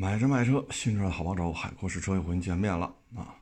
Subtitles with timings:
[0.00, 3.34] 买车卖车，新车好帮手，海阔试车又和您见面了啊！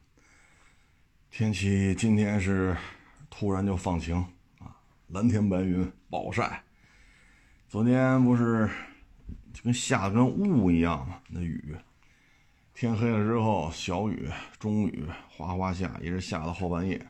[1.31, 2.75] 天气今天是
[3.29, 4.17] 突然就放晴
[4.59, 4.75] 啊，
[5.09, 6.65] 蓝天白云，暴晒。
[7.69, 8.67] 昨天不是
[9.53, 11.77] 就跟下的跟雾一样吗，那雨。
[12.73, 14.27] 天黑了之后，小雨、
[14.59, 17.07] 中雨，哗哗下，一直下到后半夜。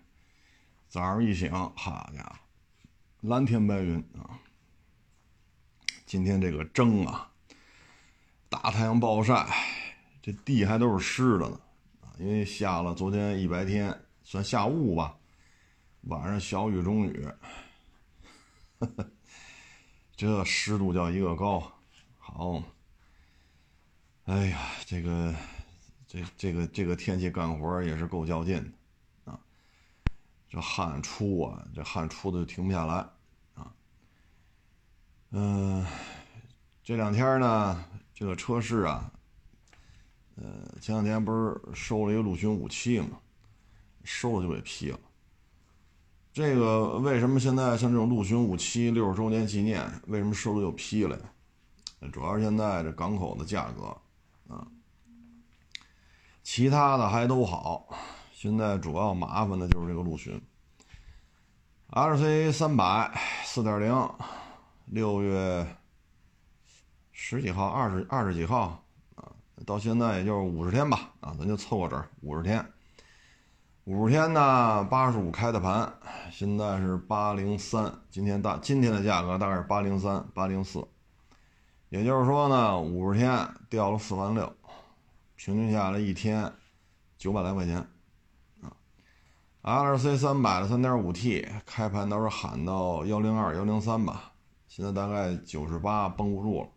[0.89, 2.37] 早上一醒，好家伙，
[3.21, 4.43] 蓝天白云啊！
[6.05, 7.31] 今天这个蒸啊！
[8.63, 9.47] 大太阳暴晒，
[10.23, 11.61] 这地还都是湿的呢，
[12.01, 15.15] 啊，因为下了昨天一白天，算下雾吧，
[16.05, 17.29] 晚上小雨中雨，
[20.17, 21.71] 这湿度叫一个高，
[22.17, 22.63] 好，
[24.25, 25.35] 哎呀，这个
[26.09, 28.57] 这这个这个天气干活也是够较劲
[29.27, 29.39] 的，啊，
[30.49, 32.95] 这汗出啊，这汗出的就停不下来，
[33.55, 33.71] 啊，
[35.31, 35.87] 嗯，
[36.83, 37.85] 这两天呢。
[38.19, 39.13] 这个车市啊，
[40.37, 40.45] 呃，
[40.81, 43.19] 前两天不是收了一个陆巡武器嘛，
[44.05, 44.99] 收了就给批了。
[46.33, 52.09] 这个为什么现在像这种陆巡武器六十周年纪念，为什么收了又批了呀？
[52.11, 53.95] 主要是现在这港口的价格
[54.49, 54.67] 啊，
[56.43, 57.87] 其他的还都好，
[58.33, 60.41] 现在主要麻烦的就是这个陆巡
[61.91, 63.15] ，RC 三百
[63.45, 64.11] 四点零，
[64.87, 65.67] 六月。
[67.19, 69.33] 十几号，二十二十几号啊，
[69.65, 72.65] 到现在也就是五十天吧，啊，咱就凑个整，五十天，
[73.85, 75.91] 五十天呢，八十五开的盘，
[76.31, 80.87] 现在是八零三，今天大今天的价格大概是八零三、八零四，
[81.89, 84.55] 也就是说呢，五十天掉了四万六，
[85.37, 86.53] 平均下来一天
[87.17, 87.79] 九百来块钱，
[88.61, 88.77] 啊
[89.63, 94.33] ，L C 三百的三点五 T 开盘都是喊到幺零二、幺零三吧，
[94.69, 96.69] 现在大概九十八绷不住了。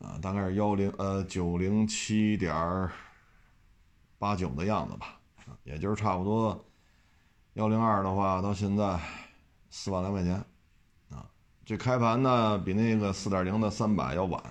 [0.00, 2.90] 啊，大概是幺零呃九零七点
[4.18, 5.20] 八九的样子吧，
[5.62, 6.64] 也就是差不多
[7.52, 8.98] 幺零二的话，到现在
[9.68, 10.42] 四万来块钱，
[11.10, 11.28] 啊，
[11.66, 14.42] 这开盘呢比那个四点零的三百要晚，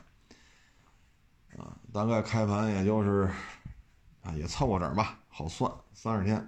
[1.58, 3.28] 啊，大概开盘也就是
[4.22, 6.48] 啊也凑合整吧，好算三十天，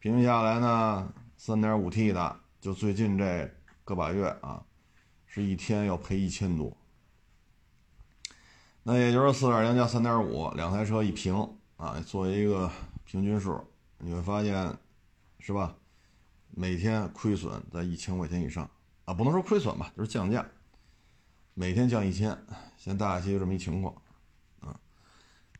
[0.00, 3.48] 平均下来呢三点五 T 的，就最近这
[3.84, 4.64] 个把月啊，
[5.24, 6.76] 是一天要赔一千多。
[8.90, 11.34] 那也就是四点零加三点五，两台车一平
[11.76, 12.70] 啊，作为一个
[13.04, 13.62] 平均数，
[13.98, 14.74] 你会发现，
[15.40, 15.76] 是吧？
[16.52, 18.66] 每天亏损在一千块钱以上
[19.04, 20.42] 啊，不能说亏损吧，就是降价，
[21.52, 22.30] 每天降一千，
[22.78, 23.94] 现在大概就这么一情况
[24.60, 24.74] 啊。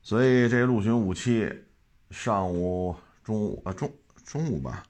[0.00, 1.53] 所以这陆巡五七，
[2.11, 3.93] 上午、中午啊中
[4.25, 4.83] 中午吧，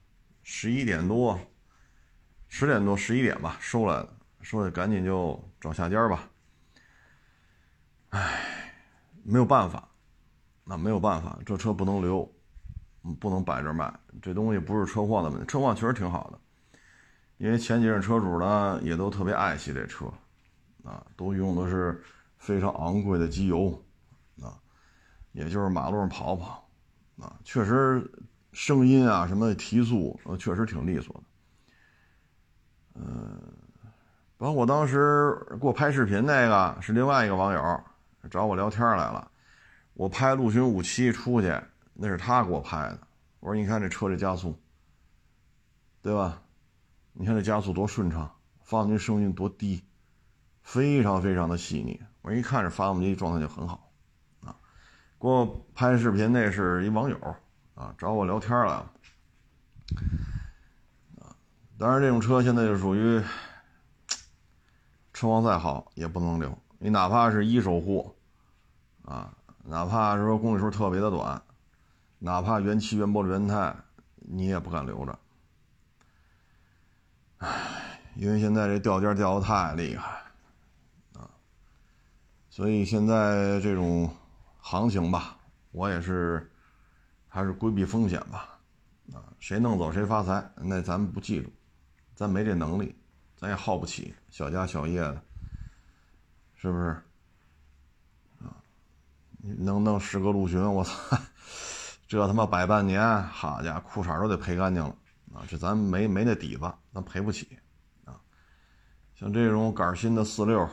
[0.44, 1.37] 十一点多、
[2.47, 6.31] 十点多、十一点吧收来的，收来赶紧就找下家吧。
[8.11, 8.73] 唉，
[9.23, 9.87] 没有办法，
[10.65, 12.31] 那没有办法，这车不能留，
[13.21, 13.93] 不能摆这卖。
[14.23, 16.39] 这东西不是车况的问题，车况确实挺好的，
[17.37, 20.07] 因为前几任车主呢也都特别爱惜这车，
[20.85, 22.03] 啊，都用的是
[22.39, 23.81] 非常昂贵的机油，
[24.41, 24.57] 啊，
[25.33, 26.67] 也就是马路上跑跑，
[27.21, 28.11] 啊，确实
[28.53, 31.23] 声音啊什么提速呃确实挺利索的，
[32.95, 33.41] 嗯，
[34.39, 37.81] 包括当时给我拍视频那个是另外一个网友。
[38.31, 39.31] 找我聊天来了，
[39.95, 41.59] 我拍陆巡五七出去，
[41.95, 42.99] 那是他给我拍的。
[43.41, 44.59] 我说：“你看这车这加速，
[46.03, 46.43] 对吧？
[47.12, 48.31] 你看这加速多顺畅，
[48.62, 49.83] 发动机声音多低，
[50.62, 52.01] 非常非常的细腻。
[52.23, 53.91] 我一看这发动机状态就很好，
[54.45, 54.55] 啊，
[55.19, 57.17] 给我拍视频那是一网友
[57.75, 58.93] 啊，找我聊天来了，
[61.21, 61.34] 啊，
[61.78, 63.23] 当然这种车现在就属于
[65.15, 68.15] 车况再好也不能留。”你哪怕是一手货，
[69.05, 69.34] 啊，
[69.65, 71.43] 哪怕是说公里数特别的短，
[72.21, 73.75] 哪怕原漆、原玻璃、原胎，
[74.15, 75.19] 你也不敢留着。
[77.39, 80.22] 唉，因为现在这掉价掉的太厉害，
[81.15, 81.28] 啊，
[82.49, 84.09] 所以现在这种
[84.60, 85.36] 行情吧，
[85.72, 86.48] 我也是
[87.27, 88.57] 还是规避风险吧，
[89.13, 91.53] 啊，谁弄走谁发财，那咱们不记住，
[92.15, 92.95] 咱没这能力，
[93.36, 95.22] 咱也耗不起，小家小业的。
[96.60, 96.89] 是不是？
[98.41, 98.51] 啊，
[99.41, 101.16] 能弄十个陆巡，我操，
[102.09, 104.91] 这他妈摆半年，好家伙，裤衩都得赔干净了
[105.33, 105.47] 啊！
[105.49, 107.57] 这咱没没那底子，咱赔不起
[108.05, 108.21] 啊。
[109.15, 110.69] 像这种杆新的四六，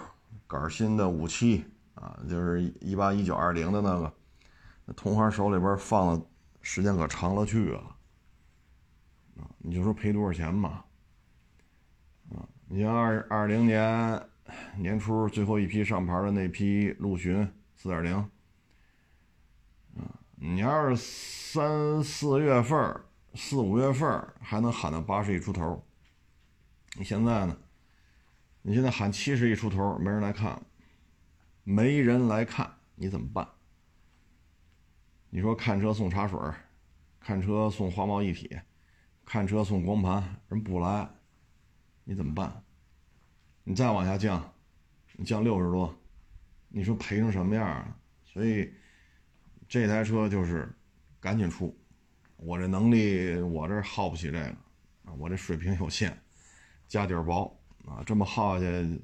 [0.47, 4.11] 杆新的五七啊，就是一八一九二零的那个，
[4.85, 6.25] 那同行手里边放的
[6.63, 7.79] 时间可长了去了
[9.37, 9.45] 啊！
[9.59, 10.83] 你就说赔多少钱嘛？
[12.31, 14.29] 啊，你像二二零年。
[14.77, 18.29] 年初最后一批上牌的那批陆巡四点零。
[20.37, 23.01] 你要是三四月份、
[23.33, 25.81] 四五月份还能喊到八十亿出头，
[26.97, 27.57] 你现在呢？
[28.61, 30.61] 你现在喊七十亿出头，没人来看，
[31.63, 33.47] 没人来看，你怎么办？
[35.29, 36.37] 你说看车送茶水，
[37.19, 38.59] 看车送花贸一体，
[39.23, 41.09] 看车送光盘，人不来，
[42.03, 42.64] 你怎么办？
[43.65, 44.41] 你再往下降，
[45.17, 45.93] 你降六十多，
[46.69, 47.97] 你说赔成什么样啊？
[48.23, 48.73] 所以。
[49.67, 50.71] 这台车就是
[51.19, 51.75] 赶紧出，
[52.35, 54.45] 我这能力我这耗不起这个
[55.05, 56.15] 啊，我这水平有限，
[56.87, 57.51] 家底儿薄
[57.87, 59.01] 啊，这么耗下去，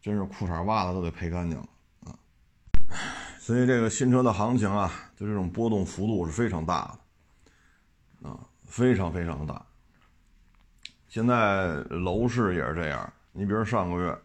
[0.00, 1.68] 真是裤衩袜子都得赔干净了
[2.00, 2.18] 啊。
[3.38, 6.98] 所以这个新车的行情啊，就这种波动幅度是非常大
[8.22, 9.66] 的啊，非常非常大。
[11.08, 14.18] 现在楼市也是这样，你比如上个月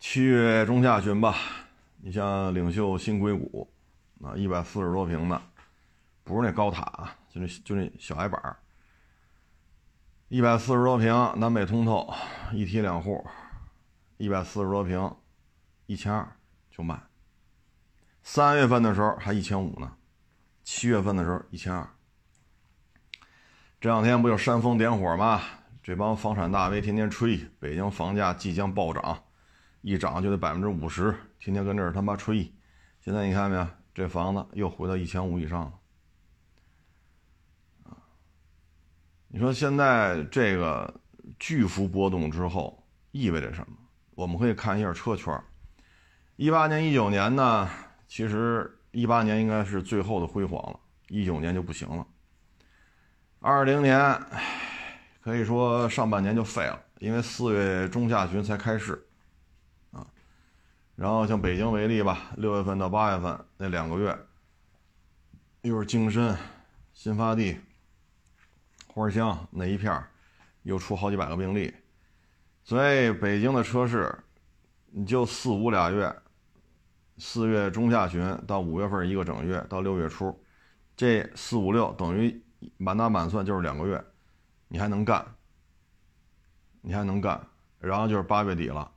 [0.00, 1.36] 七月中下旬吧，
[1.98, 3.72] 你像领袖新硅谷。
[4.22, 5.42] 啊，一百四十多平的，
[6.22, 8.56] 不是那高塔，就那就那小矮板儿。
[10.28, 12.14] 一百四十多平，南北通透，
[12.52, 13.26] 一梯两户，
[14.18, 15.12] 一百四十多平，
[15.86, 16.36] 一千二
[16.70, 16.96] 就卖。
[18.22, 19.96] 三月份的时候还一千五呢，
[20.62, 21.90] 七月份的时候一千二。
[23.80, 25.42] 这两天不就煽风点火吗？
[25.82, 29.24] 这帮房产大 V 天天吹北京房价即将暴涨，
[29.80, 32.52] 一涨就得百分之五十，天天跟这儿他妈吹。
[33.00, 33.66] 现在你看没有？
[33.94, 35.72] 这房子又回到一千五以上了，
[39.28, 41.00] 你说现在这个
[41.38, 43.76] 巨幅波动之后意味着什么？
[44.14, 45.38] 我们可以看一下车圈。
[46.36, 47.68] 一八年、一九年呢，
[48.08, 52.06] 其实一八年应该是最后的辉煌了，一九年就不行了。
[53.40, 53.98] 二零年
[55.22, 59.06] 可以说上半年就废了，因为四月中下旬才开市。
[59.92, 60.06] 啊
[60.94, 64.16] 然后像北京为例吧，六月份到八月份那两个月，
[65.62, 66.36] 又是京深、
[66.92, 67.58] 新发地、
[68.88, 70.04] 花乡那一片
[70.64, 71.72] 又出好几百个病例，
[72.62, 74.14] 所以北京的车市，
[74.90, 76.14] 你就四五俩月，
[77.16, 80.38] 四月中下旬到五月份一个整月到六月初，
[80.94, 82.40] 这四五六等于
[82.76, 84.04] 满打满算就是两个月，
[84.72, 85.22] 你还能干，
[86.80, 87.38] 你还能干，
[87.78, 88.90] 然后就是八月底了。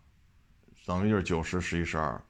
[0.85, 2.23] 等于就是九十、十一、十二，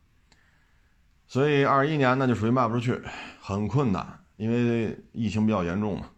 [1.28, 3.00] 所以二一年呢就属于卖不出去，
[3.40, 6.10] 很困难，因为疫情比较严重嘛。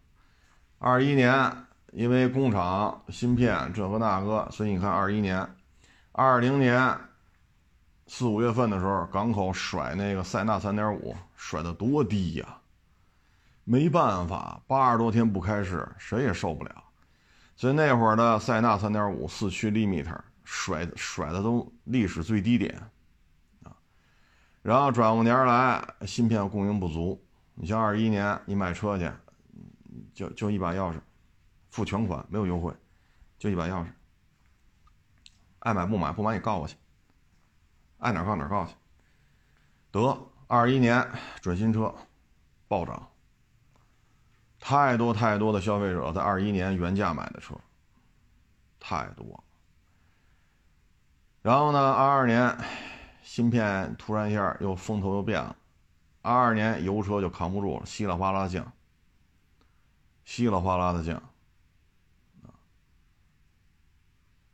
[0.78, 1.54] 二一年
[1.92, 5.46] 因为工厂芯片这个那个，所以你看二一年、
[6.12, 6.98] 二零年
[8.06, 12.58] 四五月份的时候，港口甩那个塞纳三点五，甩的多低呀！
[13.64, 16.84] 没办法，八十多天不开市，谁也受不了。
[17.58, 20.18] 所以那会儿的塞纳三点五四驱 limiter。
[20.50, 22.74] 甩甩的都历史最低点，
[23.62, 23.76] 啊，
[24.62, 27.22] 然后转过年来芯片供应不足，
[27.54, 29.12] 你像二一年你买车去，
[30.14, 30.98] 就就一把钥匙，
[31.68, 32.72] 付全款没有优惠，
[33.38, 33.88] 就一把钥匙，
[35.58, 36.74] 爱买不买不买你告我去，
[37.98, 38.72] 爱哪告哪告去，
[39.90, 41.06] 得二一年
[41.42, 41.94] 准新车
[42.68, 43.06] 暴涨，
[44.68, 47.54] 太多太多的消费者在二一年原价买的车，
[48.78, 49.42] 太多。
[51.40, 51.78] 然后呢？
[51.78, 52.54] 二二年，
[53.22, 55.56] 芯片突然一下又风头又变了。
[56.20, 58.70] 二二年油车就扛不住了，稀里哗啦降，
[60.26, 61.22] 稀里哗啦的降。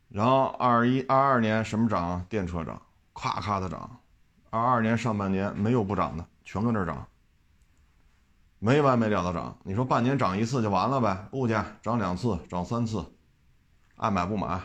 [0.07, 2.25] 然后二一、二二年什么涨？
[2.29, 2.81] 电车涨，
[3.13, 3.99] 咔咔的涨。
[4.49, 7.05] 二二年上半年没有不涨的，全跟这涨，
[8.65, 9.55] 没完没了的涨。
[9.63, 11.27] 你说半年涨一次就完了呗？
[11.33, 13.05] 物价涨两次，涨三次，
[13.95, 14.59] 爱买不买？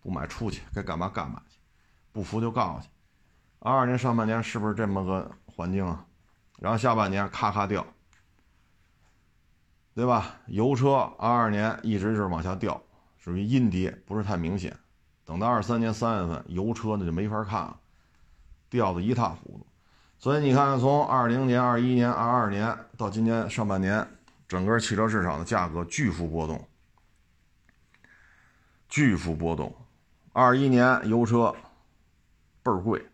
[0.00, 1.58] 不买出去，该干嘛干嘛去，
[2.12, 2.88] 不服就告去。
[3.58, 6.06] 二二年上半年是不是这么个环境啊？
[6.60, 7.84] 然后下半年咔咔掉，
[9.92, 10.36] 对吧？
[10.46, 12.80] 油车二二年一直是往下掉，
[13.16, 14.78] 属于阴跌，不是太明显。
[15.24, 17.80] 等到二三年三月份，油车那就没法看了，
[18.70, 19.66] 掉的一塌糊涂。
[20.20, 24.04] 所以你看，从二零年、二一年、二二年到今年上半年，
[24.48, 26.68] 整个汽车市场的价格巨幅波动，
[28.88, 29.72] 巨幅波动。
[30.32, 31.54] 二一年油车
[32.64, 33.06] 倍儿贵，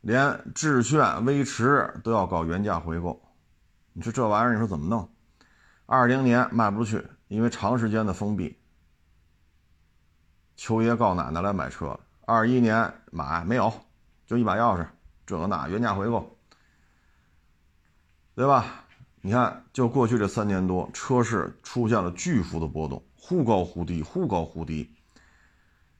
[0.00, 3.20] 连致炫、威驰都要搞原价回购。
[3.92, 5.10] 你说这玩意儿，你说怎么弄？
[5.84, 8.58] 二零年卖不出去，因为长时间的封闭。
[10.56, 12.00] 求爷告奶奶来买车。
[12.24, 13.72] 二一年买没有，
[14.26, 14.86] 就一把钥匙，
[15.30, 16.36] 这个那原价回购，
[18.34, 18.64] 对吧？
[19.20, 24.92] 你看，就过去这三年多，车市出现了巨幅的波动，忽高忽低，忽高忽低。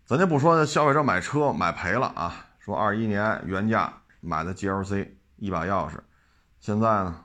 [0.04, 6.00] 咱就不说消费者买车买赔了啊，说二一年原价买的 GLC 一把钥匙，
[6.58, 7.25] 现在呢，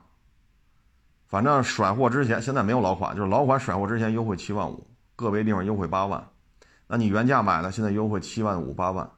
[1.26, 4.86] 反正甩货之前现在没有老款，就是老款甩货之前优惠七万五，
[5.16, 6.24] 个别地方优惠八万。
[6.86, 9.10] 那你原价买的，现在优惠七万五八万，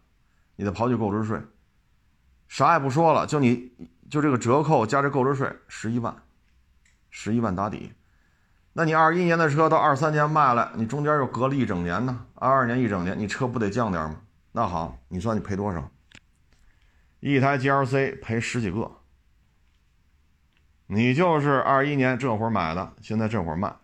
[0.56, 1.38] 你得刨去购置税，
[2.48, 3.70] 啥也不说了，就你
[4.10, 6.16] 就这个折扣加这购置税十一万，
[7.10, 7.92] 十一万打底。
[8.72, 14.20] 那你二一年的车到二三年卖了，你中间又隔了一整年呢，二二年一整年，你车不得降点吗？
[14.52, 15.90] 那好，你算你赔多少？
[17.20, 18.90] 一台 GLC 赔十几个，
[20.86, 23.74] 你就是二一年这会儿买的，现在这会儿卖，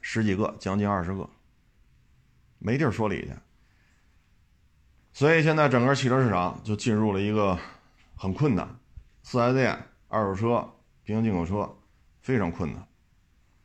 [0.00, 1.28] 十几个，将近二十个。
[2.58, 3.32] 没地儿说理去，
[5.16, 7.58] 所以现在整个汽车市场就进入了一个
[8.16, 8.68] 很困难，
[9.22, 11.74] 四 S 店、二手车、平行进口车
[12.20, 12.86] 非常困难，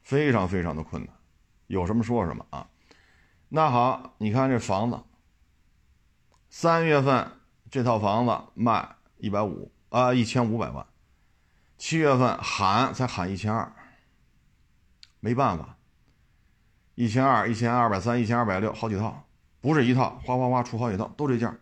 [0.01, 1.13] 非常非常的困难，
[1.67, 2.69] 有什么说什么啊。
[3.49, 4.97] 那好，你看这房子，
[6.49, 7.29] 三月份
[7.69, 10.87] 这套房子卖一百五啊，一千五百万，
[11.77, 13.73] 七月份喊才喊一千二，
[15.19, 15.75] 没办法。
[16.95, 19.27] 一千二、一千二百三、一千二百六，好几套，
[19.61, 21.55] 不是一套，哗哗哗出好几套，都这价，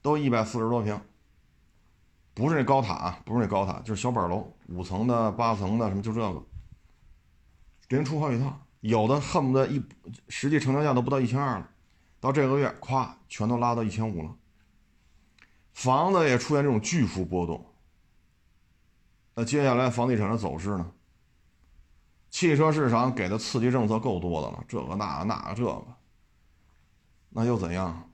[0.00, 0.98] 都一百四十多平，
[2.32, 6.42] 不是那高塔，不是那高塔，就是小板楼，五层的、八层的，什么就这个，
[7.86, 9.82] 给人出好几套，有的恨不得一
[10.28, 11.68] 实际成交价都不到一千二了，
[12.20, 14.34] 到这个月咵全都拉到一千五了，
[15.74, 17.66] 房子也出现这种巨幅波动，
[19.34, 20.90] 那接下来房地产的走势呢？
[22.30, 25.84] 汽车市场给的刺激政策够多的了，这个那个那个这个，
[27.34, 28.10] 那又怎样？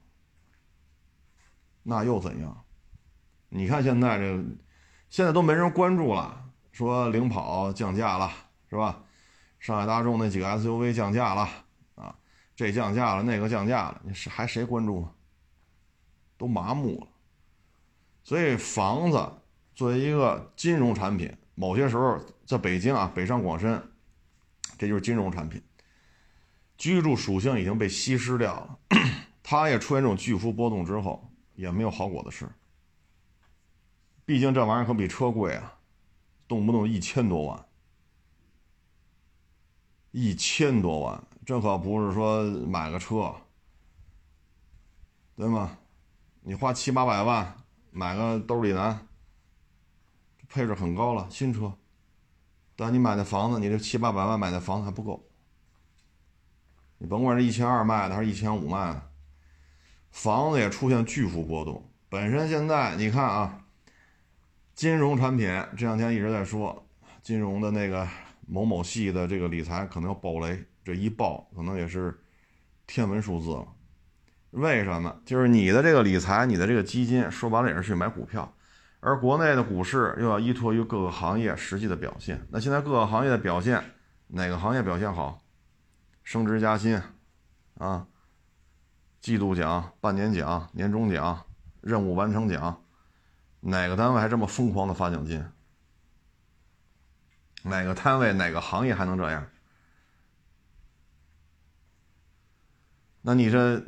[1.82, 2.64] 那又怎样？
[3.48, 4.44] 你看现在这，
[5.08, 8.30] 现在都没人关注了，说领跑降价了，
[8.70, 9.02] 是吧？
[9.58, 11.48] 上海大众那几个 SUV 降价了
[11.96, 12.16] 啊，
[12.54, 15.08] 这降价了，那个降价了，你是还谁关注？
[16.36, 17.08] 都麻木了。
[18.22, 19.32] 所以房子
[19.74, 23.82] 作为一个金融产品，某些时候在北京啊，北上广深。
[24.76, 25.60] 这就是金融产品，
[26.78, 28.78] 居住属性已经被稀释掉了，
[29.42, 32.48] 它也出现这种巨幅波动之后，也没有好果子吃。
[34.24, 35.78] 毕竟这玩意儿可比车贵啊，
[36.46, 37.66] 动不动一千多万，
[40.12, 43.34] 一千多万，这可不是说买个车，
[45.34, 45.78] 对吗？
[46.42, 47.56] 你花七八百万
[47.90, 49.06] 买个兜里南，
[50.48, 51.76] 配置很高了，新车。
[52.76, 55.27] 但你买的房子，你这七八百万买的房子还不够。
[56.98, 59.02] 你甭管是一千二卖的还是一千五卖的，
[60.10, 61.88] 房子也出现巨幅波动。
[62.08, 63.60] 本身现在你看啊，
[64.74, 66.86] 金融产品这两天一直在说，
[67.22, 68.06] 金融的那个
[68.46, 72.18] 某某系的这个理财可能要爆雷，这一爆可能也是
[72.86, 73.66] 天文数字了。
[74.50, 75.14] 为什么？
[75.24, 78.52] 就是你的这个理财，你的这个基金，说白了也是去买股票。
[79.00, 82.44] 而国内的股市又要依托于各个行业实际的表现。
[82.50, 83.80] 那现在各个行业的表现，
[84.28, 85.40] 哪个行业表现好？
[86.28, 87.00] 升职加薪，
[87.78, 88.06] 啊，
[89.18, 91.42] 季度奖、半年奖、年终奖、
[91.80, 92.84] 任务完成奖，
[93.60, 95.42] 哪个单位还这么疯狂的发奖金？
[97.62, 99.46] 哪个单位、哪个行业还能这样？
[103.22, 103.82] 那你这，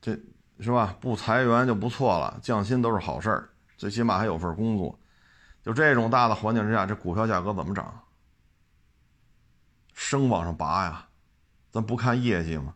[0.00, 0.16] 这
[0.60, 0.96] 是吧？
[1.00, 3.50] 不裁员就不错了，降薪都是好事儿。
[3.76, 4.96] 最起码还有份工作，
[5.60, 8.00] 就这种大的环境之下，这股票价格怎么涨？
[10.02, 11.06] 生往上拔呀，
[11.70, 12.74] 咱不看业绩吗？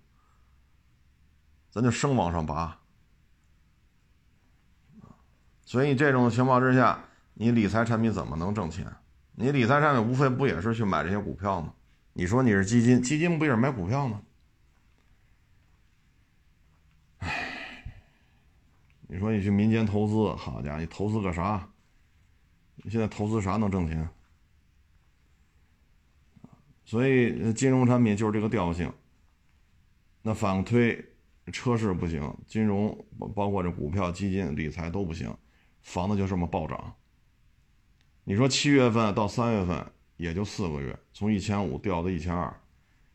[1.71, 2.79] 咱就生往上拔。
[5.65, 7.03] 所以这种情况之下，
[7.33, 8.95] 你理财产品怎么能挣钱？
[9.33, 11.73] 你理财产品无非不也是去买这些股票吗？
[12.13, 14.21] 你说你是基金，基金不也是买股票吗？
[19.09, 21.67] 你说你去民间投资，好家伙，你投资个啥？
[22.77, 24.07] 你现在投资啥能挣钱？
[26.85, 28.93] 所以金融产品就是这个调性。
[30.23, 31.05] 那反推，
[31.53, 35.37] 车市不行，金融包括这股票、基金、理财都不行，
[35.83, 36.95] 房子就这么暴涨。
[38.25, 42.61] 你说七月份到三月份也就四个月，从一千五掉到一千二，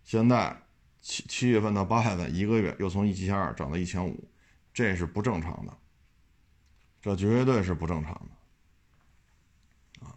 [0.03, 0.55] 现在
[1.01, 4.29] 七七月份到八月份一个月又从一千二涨到一千五，
[4.73, 5.77] 这是不正常的。
[7.01, 10.13] 这绝对是不正常的，啊！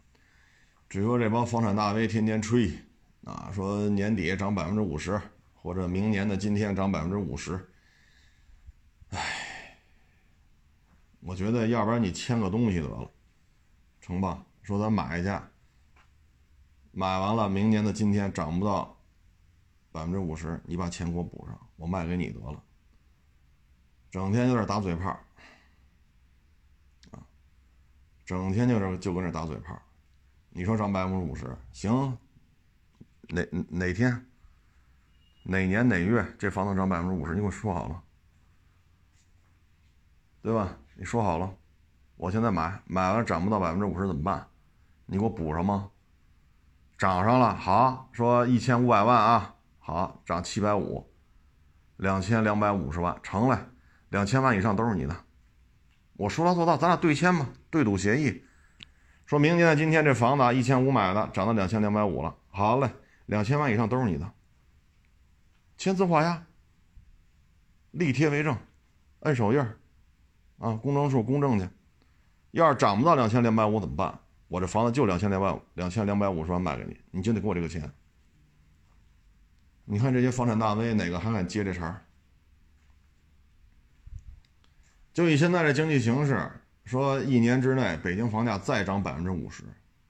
[0.89, 2.73] 只说这帮房产大 V 天天吹，
[3.25, 5.21] 啊，说年底涨百分之五十，
[5.55, 7.73] 或者明年的今天涨百分之五十，
[9.11, 9.79] 哎，
[11.21, 13.11] 我觉得要不然你签个东西得了，
[14.01, 14.45] 成吧？
[14.63, 15.51] 说咱买一下，
[16.91, 18.97] 买完了明年的今天涨不到
[19.93, 22.63] 百分之五十，你把钱给我补上，我卖给你得了。
[24.11, 25.11] 整天有点打嘴炮。
[27.11, 27.27] 啊
[28.25, 29.81] 整天就是就跟这打嘴炮。
[30.51, 32.17] 你说涨百分之五十行？
[33.33, 34.27] 哪哪天？
[35.45, 37.33] 哪年哪月这房子涨百分之五十？
[37.33, 38.03] 你给我说好了，
[40.43, 40.77] 对吧？
[40.95, 41.51] 你说好了，
[42.17, 44.47] 我现在买，买完涨不到百分之五十怎么办？
[45.07, 45.91] 你给我补上吗？
[46.99, 51.11] 涨上了，好说一千五百万啊，好涨七百五，
[51.97, 53.71] 两千两百五十万成了，
[54.11, 55.17] 两千万以上都是你的。
[56.19, 58.45] 我说到做到，咱俩对签嘛，对赌协议。
[59.25, 62.37] 说明年今天这房子啊一千五买的，涨到两千两百五了。
[62.51, 62.93] 好嘞，
[63.33, 64.31] 两千万以上都是你的，
[65.79, 66.45] 签字画押，
[67.93, 68.55] 立贴为证，
[69.21, 69.59] 摁手印
[70.59, 71.67] 啊，公证处公证去。
[72.51, 74.21] 要是涨不到两千两百五怎么办？
[74.49, 77.91] 我这房子就两千两百两千两百五十万卖给你，你就得给我这个钱。
[79.87, 82.05] 你看这些房产大 V 哪个还敢接这茬儿？
[85.15, 86.53] 就以现在这经济形势。
[86.85, 89.63] 说一年之内北京房价再涨百分之五十，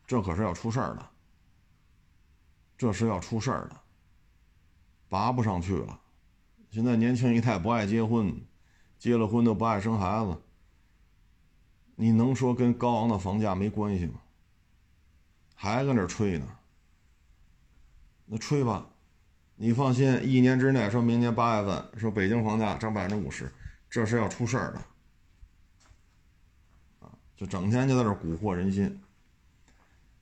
[0.09, 1.09] 这可是要出事儿的。
[2.83, 3.81] 这是要出事儿的，
[5.09, 6.01] 拔不上去了。
[6.69, 8.35] 现在年轻一代不爱结婚，
[8.99, 10.37] 结了婚都不爱生孩子。
[11.95, 14.15] 你能说跟高昂的房价没关系吗？
[15.55, 16.59] 还搁那吹呢？
[18.27, 18.89] 那吹吧，
[19.55, 23.49] 你放心，一年之内，说明年八月份说北京房价涨百分之五十，
[23.89, 24.79] 这是要出事儿的。
[27.07, 29.01] 啊就整天就在这蛊惑人心，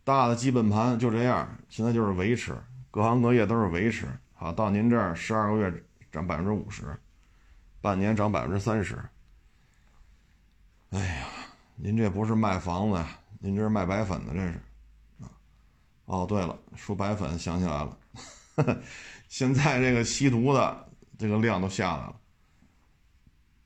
[0.04, 2.56] 大的基本盘就这样，现在就是维持，
[2.90, 4.06] 各行各业都是维持。
[4.34, 6.98] 好，到您这儿十二个月涨百分之五十，
[7.80, 8.98] 半年涨百分之三十。
[10.90, 11.26] 哎呀，
[11.76, 13.06] 您这不是卖房子呀，
[13.38, 14.60] 您这是卖白粉的，这是。
[16.06, 17.96] 哦，对了，说白粉想起来了，
[19.28, 22.16] 现在这个吸毒的这个量都下来了，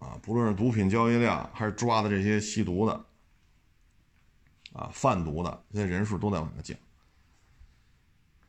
[0.00, 3.04] 啊，不论是毒品交易量还是抓的这些吸毒的。
[4.75, 6.76] 啊，贩毒的这些人数都在往下降，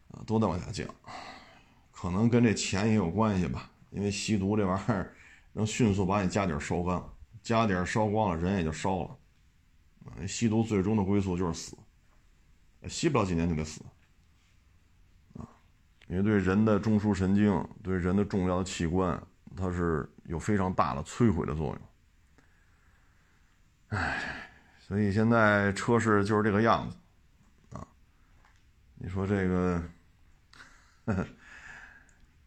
[0.10, 0.88] 啊，都在往下降，
[1.92, 3.70] 可能跟这钱也有关系吧。
[3.92, 5.16] 因为吸毒这玩意儿
[5.54, 7.04] 能迅速把你家底儿烧干，
[7.44, 9.18] 家底儿烧光了，人也就烧了。
[10.06, 11.78] 啊，吸毒最终的归宿就是死，
[12.90, 13.86] 吸不了几年就得死。
[15.36, 15.48] 啊，
[16.08, 19.22] 因为对人的中枢神经、对人的重要的器官，
[19.56, 21.80] 它是有非常大的摧毁的作用。
[23.90, 24.42] 唉。
[24.88, 26.95] 所以现在车市就是这个样子，
[27.76, 27.88] 啊，
[28.93, 29.84] 你说这个，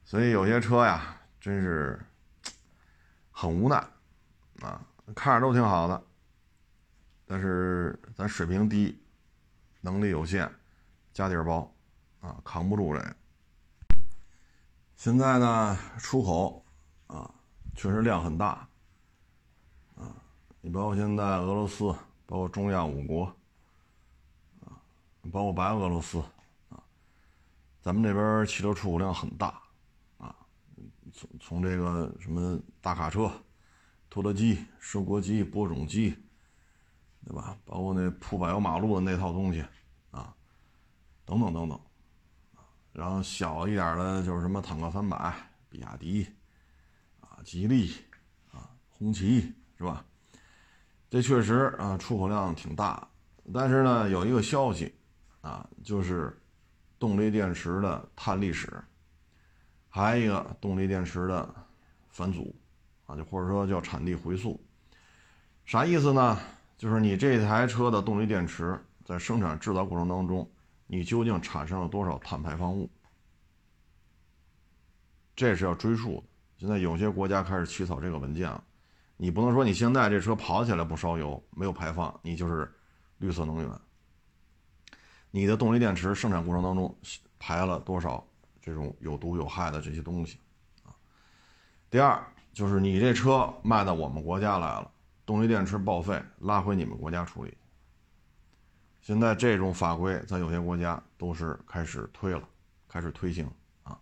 [0.04, 1.98] 所以有些车呀，真是
[3.32, 3.76] 很无奈，
[4.60, 4.80] 啊，
[5.16, 6.00] 看着都挺好的，
[7.26, 9.02] 但是咱水平低，
[9.80, 10.48] 能力有限，
[11.12, 11.74] 家底儿薄，
[12.20, 13.16] 啊，扛不住这个。
[14.94, 16.64] 现在呢，出口
[17.08, 17.28] 啊，
[17.74, 18.68] 确实量很大，
[19.96, 20.14] 啊，
[20.60, 21.92] 你包括现在俄罗斯。
[22.30, 23.24] 包括中亚五国，
[24.60, 24.76] 啊，
[25.32, 26.22] 包括白俄罗斯，
[26.68, 26.76] 啊，
[27.80, 29.58] 咱们这边汽车出口量很大，
[30.18, 30.36] 啊，
[31.10, 33.32] 从从这个什么大卡车、
[34.10, 36.14] 拖拉机、收割机、播种机，
[37.24, 37.56] 对吧？
[37.64, 39.64] 包括那铺柏油马路的那套东西，
[40.10, 40.36] 啊，
[41.24, 41.80] 等等等等，
[42.92, 45.34] 然后小一点的就是什么坦克三百、
[45.70, 46.28] 比亚迪，
[47.20, 47.90] 啊，吉利，
[48.52, 50.04] 啊，红旗，是吧？
[51.10, 53.08] 这确实啊，出口量挺大，
[53.52, 54.94] 但是呢，有一个消息，
[55.40, 56.38] 啊，就是
[56.98, 58.70] 动力电池的碳历史，
[59.88, 61.54] 还有一个动力电池的
[62.08, 62.54] 返祖，
[63.06, 64.62] 啊，就或者说叫产地回溯，
[65.64, 66.38] 啥意思呢？
[66.76, 70.48] 就是你这台车的动力电池在生产制造过程当中，
[70.86, 72.88] 你究竟产生了多少碳排放物？
[75.34, 76.24] 这是要追溯的。
[76.58, 78.62] 现在有些国家开始起草这个文件了。
[79.20, 82.72] 你不能说你现在这车跑起来不烧油、没有排放，你就是
[83.18, 83.68] 绿色能源。
[85.32, 86.96] 你的动力电池生产过程当中
[87.36, 88.24] 排了多少
[88.62, 90.38] 这种有毒有害的这些东西
[90.84, 90.94] 啊？
[91.90, 94.88] 第二就是你这车卖到我们国家来了，
[95.26, 97.52] 动力电池报废拉回你们国家处理。
[99.00, 102.48] 现在这种法规在有些国家都是开始推了，
[102.88, 103.50] 开始推行
[103.82, 103.98] 啊。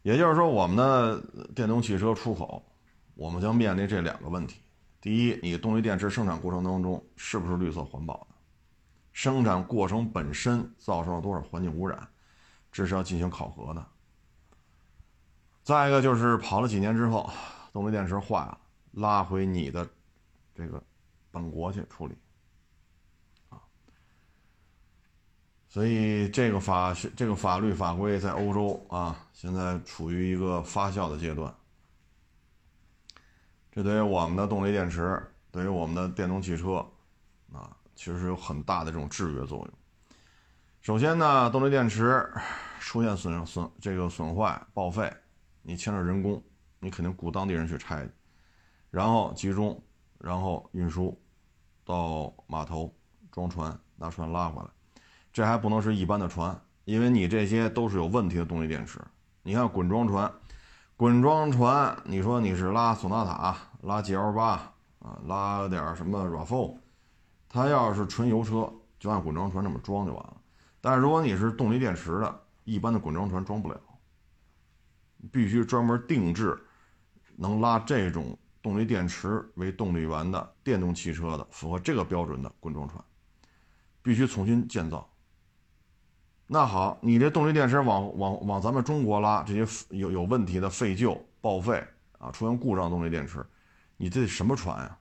[0.00, 1.20] 也就是说，我们的
[1.54, 2.64] 电动汽车出口。
[3.14, 4.60] 我们将面临这两个问题：
[5.00, 8.34] 第一，你动力电池生产过程当中是不是绿色环保的？
[9.12, 12.08] 生产过程本身造成了多少环境污染？
[12.72, 13.86] 这是要进行考核的。
[15.62, 17.30] 再一个就是跑了几年之后，
[17.72, 18.58] 动力电池坏了，
[18.90, 19.88] 拉回你的
[20.52, 20.82] 这个
[21.30, 22.16] 本国去处理
[23.48, 23.62] 啊。
[25.68, 31.54] 所以这个法这个法律法规在欧洲啊，现在处于一个发酵的阶段。
[33.74, 36.74] 这对于我们的动力电池，对于我们的电动汽车，
[37.52, 39.70] 啊，其实有很大的这种制约作用。
[40.80, 42.24] 首先呢，动力电池
[42.78, 45.12] 出现损损这个损坏报废，
[45.60, 46.40] 你牵扯人工，
[46.78, 48.08] 你肯定雇当地人去拆，
[48.92, 49.82] 然后集中，
[50.20, 51.20] 然后运输
[51.84, 52.94] 到码头
[53.32, 54.68] 装船，拿船拉回来。
[55.32, 59.00] 这还不能是一般的船，因为你这些都是有问题的动力电池。
[59.42, 60.32] 你看滚装船，
[60.96, 64.50] 滚装船，你说你是拉索纳塔、拉 GL 八
[65.00, 66.78] 啊，拉点什么 RAV4，
[67.48, 70.36] 它要是纯油车，就按滚装船这么装就完了。
[70.80, 73.80] 但是如果你是动力电池的，一般的滚装船装不了，
[75.32, 76.56] 必须专门定制
[77.34, 83.04] 能拉这种动力电池为动力源的电动汽车的，符合这个标准的滚装船，
[84.00, 85.10] 必须重新建造。
[86.46, 91.82] 那好，你这动力电池往往往咱们中国拉，这些有有问题的废旧报废
[92.18, 93.44] 啊，出现故障动力电池，
[93.96, 94.98] 你这什么船呀？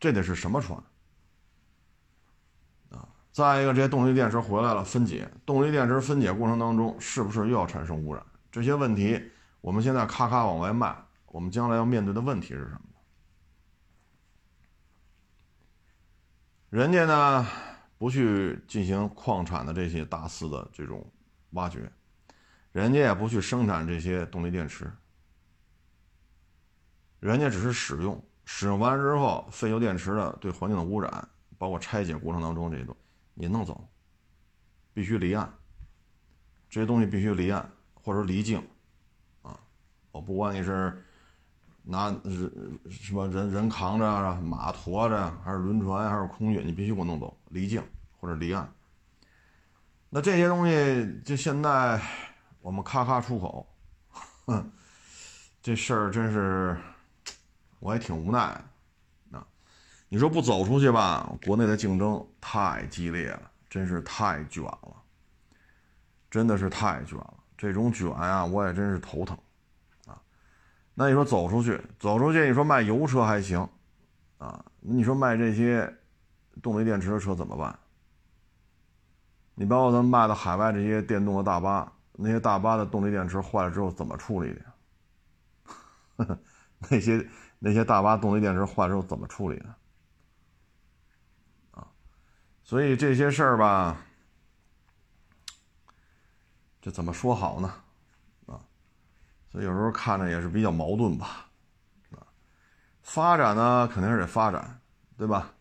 [0.00, 0.82] 这得是什么船
[2.90, 3.06] 啊？
[3.32, 8.24] 再一个，这些动力电池回来了分解，动力电池分解过程当中是不是又要产生污染？
[8.50, 12.80] 这些问题，我们现在咔咔往外卖，我们将来要面对的问题是什么？
[16.70, 17.46] 人家呢？
[17.98, 21.04] 不去进行矿产的这些大肆的这种
[21.50, 21.90] 挖掘，
[22.72, 24.92] 人家也不去生产这些动力电池，
[27.20, 33.00] 人家只是使用，使用完之后，废旧电池的对环境的污染，包括拆解过程当中这些东西，
[33.34, 33.88] 你弄走，
[34.92, 35.50] 必须离岸，
[36.68, 38.62] 这些东西必须离岸或者离境，
[39.42, 39.58] 啊，
[40.10, 41.02] 我不管你是。
[41.88, 47.80] 拿人什么人人扛着，马驮着，还是轮船，还是空运，你必须给我弄走，离境
[48.18, 48.68] 或者离岸。
[50.10, 52.00] 那这些东西，就现在
[52.60, 53.64] 我们咔咔出口，
[54.46, 54.68] 哼，
[55.62, 56.76] 这事儿真是，
[57.78, 58.38] 我也挺无奈。
[59.30, 59.46] 啊，
[60.08, 64.96] 你说不走出去吧，国内的竞争太激烈了，真是太卷了，
[66.28, 67.34] 真的是太卷了。
[67.56, 69.38] 这种卷啊，我也真是头疼。
[70.98, 73.68] 那你说走出去，走出去，你说卖油车还行，
[74.38, 75.94] 啊，你说卖这些
[76.62, 77.78] 动力电池的车怎么办？
[79.54, 84.54] 你包括咱们卖的海外这些电动的大巴，那些大巴的动力电池坏了之后怎么处理
[86.16, 86.38] 的？
[86.90, 87.28] 那些
[87.58, 89.74] 那些大巴动力电池坏了之后怎么处理的？
[91.72, 91.86] 啊，
[92.64, 93.98] 所以这些事儿吧，
[96.80, 97.70] 这怎么说好呢？
[99.62, 101.46] 有时候看着也是比较矛盾吧，
[102.10, 102.26] 啊，
[103.02, 104.80] 发展呢肯定是得发展，
[105.16, 105.52] 对吧？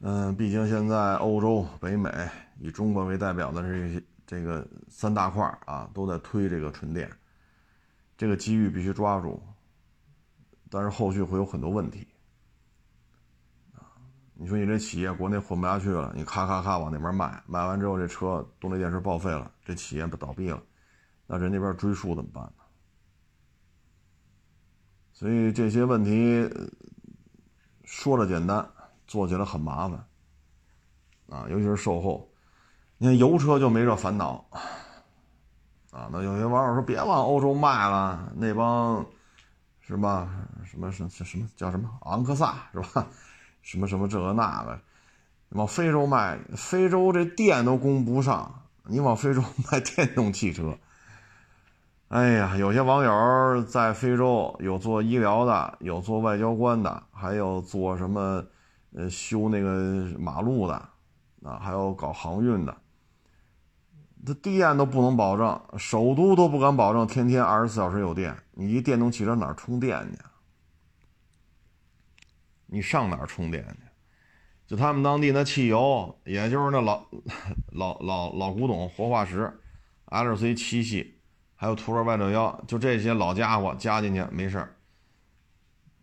[0.00, 2.10] 嗯，毕竟现在欧洲、北美
[2.58, 7.10] 以中国为代表的这些这个三大块啊，都在推这个纯电，
[8.16, 9.42] 这个机遇必须抓住，
[10.68, 12.06] 但是后续会有很多问题，
[13.72, 13.96] 啊，
[14.34, 20.62] 你说你这企业国内混不下去了，你咔咔咔往那边卖，卖完之后这车动力电池报废了，这企业不倒闭了，
[21.26, 22.65] 那人那边追诉怎么办呢？
[25.18, 26.46] 所以这些问题
[27.86, 28.68] 说着简单，
[29.06, 30.04] 做起来很麻烦
[31.30, 32.28] 啊，尤其是售后。
[32.98, 34.44] 你看油车就没这烦恼
[35.90, 36.10] 啊。
[36.12, 39.06] 那有些网友说别往欧洲卖了，那帮
[39.80, 40.28] 是吧？
[40.66, 43.06] 什么什什么叫什么昂克萨是吧？
[43.62, 44.78] 什么什么这个那个，
[45.48, 50.76] 往非洲卖，非洲这电都供不上，你往非洲卖电动汽车。
[52.08, 58.44] 哎呀，有些网友在非洲有做医疗的，有做外交官的，还有做什么，
[58.94, 60.74] 呃，修那个马路的，
[61.42, 62.76] 啊，还有搞航运的。
[64.24, 68.36] 这电都不能保证，首都都不敢保证天天二十四小时有电。
[68.52, 70.18] 你一电动汽车哪儿充电去？
[72.66, 73.78] 你上哪儿充电去？
[74.68, 77.04] 就他们当地那汽油，也就是那老
[77.72, 79.60] 老老老古董活化石
[80.06, 81.15] ，LC 七系。
[81.56, 84.76] 还有途乐 Y 六幺，就这些老家伙加进去没事儿。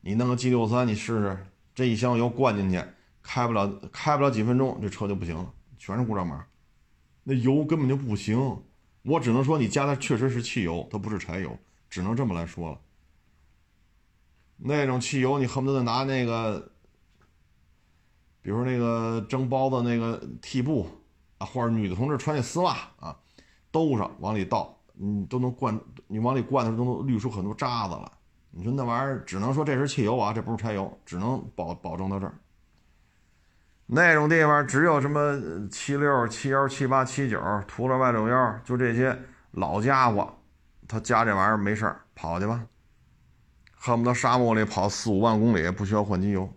[0.01, 2.83] 你弄个 G 六三，你试试，这一箱油灌进去，
[3.21, 6.45] 开不了开不了几分钟，这车就不行了，全是故障码。
[7.23, 8.61] 那油根本就不行，
[9.03, 11.57] 我只能说你加的确实是汽油，它不是柴油，
[11.89, 12.79] 只能这么来说了。
[14.57, 16.71] 那种汽油，你恨不得拿那个，
[18.41, 20.89] 比如那个蒸包子那个屉布
[21.37, 23.19] 啊，或者女的同志穿那丝袜啊，
[23.71, 24.79] 兜上往里倒。
[24.93, 28.12] 你都能灌，你往里灌的时候都能滤出很多渣子了。
[28.51, 32.34] 你说那玩意儿只能说这是汽油啊，这不是柴油，只能保保证到这儿。
[33.88, 39.19] 那种地方只有什么七六、七幺、七八、七九、途乐 Y 六幺，就这些
[39.51, 40.32] 老家伙，
[40.88, 42.63] 他加这玩意儿没事儿，跑去吧，
[43.75, 46.47] 恨不得沙漠里跑四五万公里不需要换机油。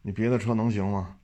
[0.00, 1.17] 你别的车能行吗？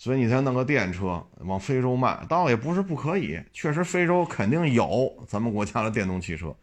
[0.00, 6.56] 所以你才弄个电车往非洲卖，倒也不是不可以，确实非洲肯定有咱们国家的电动汽车，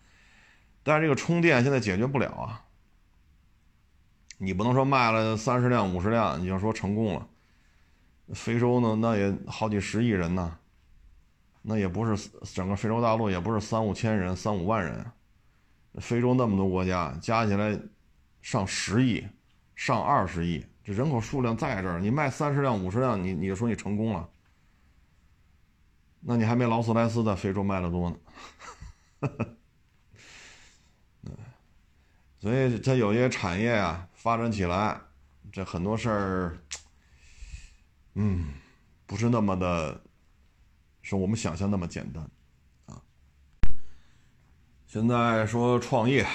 [0.81, 2.65] 但是这个充电现在解决不了啊。
[4.39, 7.27] 你不能说卖了三十辆、五十辆，你就说成功了。
[8.33, 10.57] 非洲呢，那也好几十亿人呢，
[11.61, 15.05] 那也不是整个非洲大陆也不是三五千人、三五万人，
[15.99, 17.79] 非洲那么多国家加起来
[18.41, 19.27] 上十亿、
[19.75, 24.29] 上二十亿，这人口数量在这儿，你卖三十辆、五十辆，你你就说你成功了，
[26.21, 28.17] 那你还没劳斯莱斯在非洲卖的多呢。
[32.39, 34.97] 所以它有些产业啊发展起来，
[35.51, 36.57] 这很多事儿，
[38.13, 38.53] 嗯，
[39.05, 40.01] 不是那么的，
[41.01, 42.23] 是我们想象那么简单，
[42.85, 43.01] 啊。
[44.85, 46.25] 现在说创业，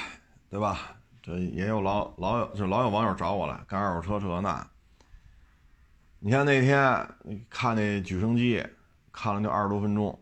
[0.51, 0.99] 对吧？
[1.23, 4.69] 这也有老老有，就老有网友找我来干二手车这那。
[6.19, 7.09] 你看那天
[7.49, 8.65] 看那举升机，
[9.13, 10.21] 看了就二十多分钟，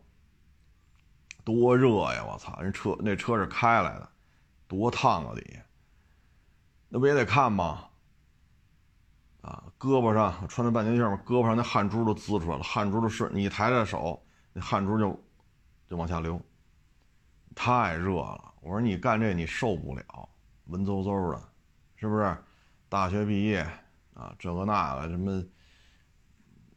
[1.45, 2.25] 多热呀！
[2.27, 4.09] 我操，人车那车是开来的，
[4.67, 5.35] 多烫啊！
[5.35, 5.61] 底下。
[6.89, 7.85] 那不也得看吗？
[9.43, 15.23] 啊，胳膊上穿着半截袖嘛，胳膊上那汗珠都滋出来了，汗珠都是你抬着手，那汗珠就
[15.89, 16.41] 就往下流，
[17.55, 18.55] 太热了。
[18.63, 20.29] 我说你干这你受不了，
[20.71, 21.43] 文绉绉的，
[21.97, 22.37] 是不是？
[22.89, 23.61] 大学毕业
[24.15, 25.45] 啊，这个那个什么，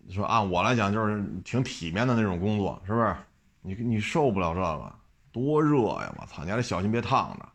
[0.10, 3.16] 说按我来讲就是挺体面的那种工作，是不是？
[3.62, 4.94] 你你受不了这个，
[5.32, 6.14] 多热呀！
[6.20, 7.50] 我操，你还得小心别烫着。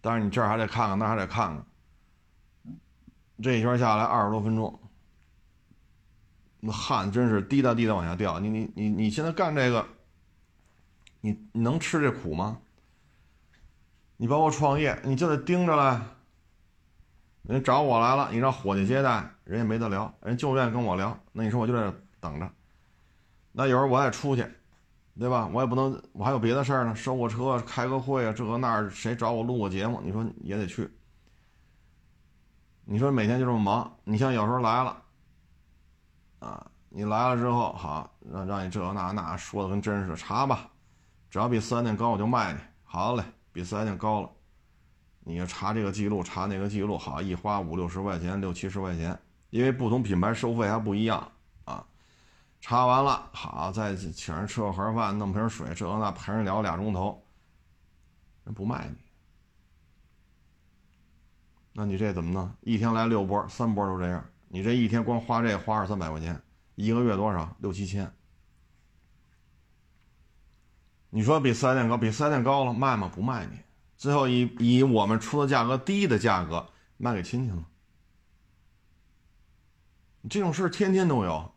[0.00, 1.64] 但是你这儿还得看看，那还得看看。
[3.40, 4.80] 这一圈下来二十多分钟，
[6.60, 8.38] 那汗真是滴答滴答往下掉。
[8.38, 9.86] 你你你你现在干这个，
[11.20, 12.58] 你你能吃这苦吗？
[14.22, 16.00] 你包括创业，你就得盯着了。
[17.42, 21.18] 人找我来了，你让伙计接待，人也没得聊，人就愿意跟我聊。
[21.32, 22.48] 那你说我就在这等着。
[23.50, 24.46] 那有时候我也出去。
[25.18, 25.50] 对吧？
[25.52, 30.88] 我也不能，我还有别的事儿呢，收个车、开个会啊，这个那儿谁找我录个节目，你说也得去。
[32.84, 35.02] 你说每天就这么忙，你像有时候来了，
[36.38, 40.70] 啊，你来了之后，好让让你这那那说的跟真似的，查吧，
[41.28, 42.60] 只要比四 S 店高我就卖你。
[42.84, 44.30] 好嘞，比四 S 店高了，
[45.20, 49.18] 你要查这个记录，查那个记录，好一花五六十块钱，六七十块钱，
[49.50, 51.30] 因为不同品牌收费还不一样
[51.64, 51.86] 啊。
[52.60, 57.22] 查完了，好，再请人吃个盒饭，弄瓶水，这那陪人聊俩钟头，
[58.44, 58.96] 人不卖你，
[61.74, 62.50] 那你这怎么弄？
[62.62, 66.40] 一天来六波，三波都这样，你这一天光花这花二三百块钱，
[66.74, 67.54] 一个月多少？
[67.60, 68.10] 六七千。
[71.14, 73.10] 你说比四 S 店高，比四 S 店高了，卖吗？
[73.14, 73.58] 不卖你，
[73.98, 77.62] 最后以以我们出的价格低的价格卖给亲戚了。
[80.30, 81.52] 这种事天天都有。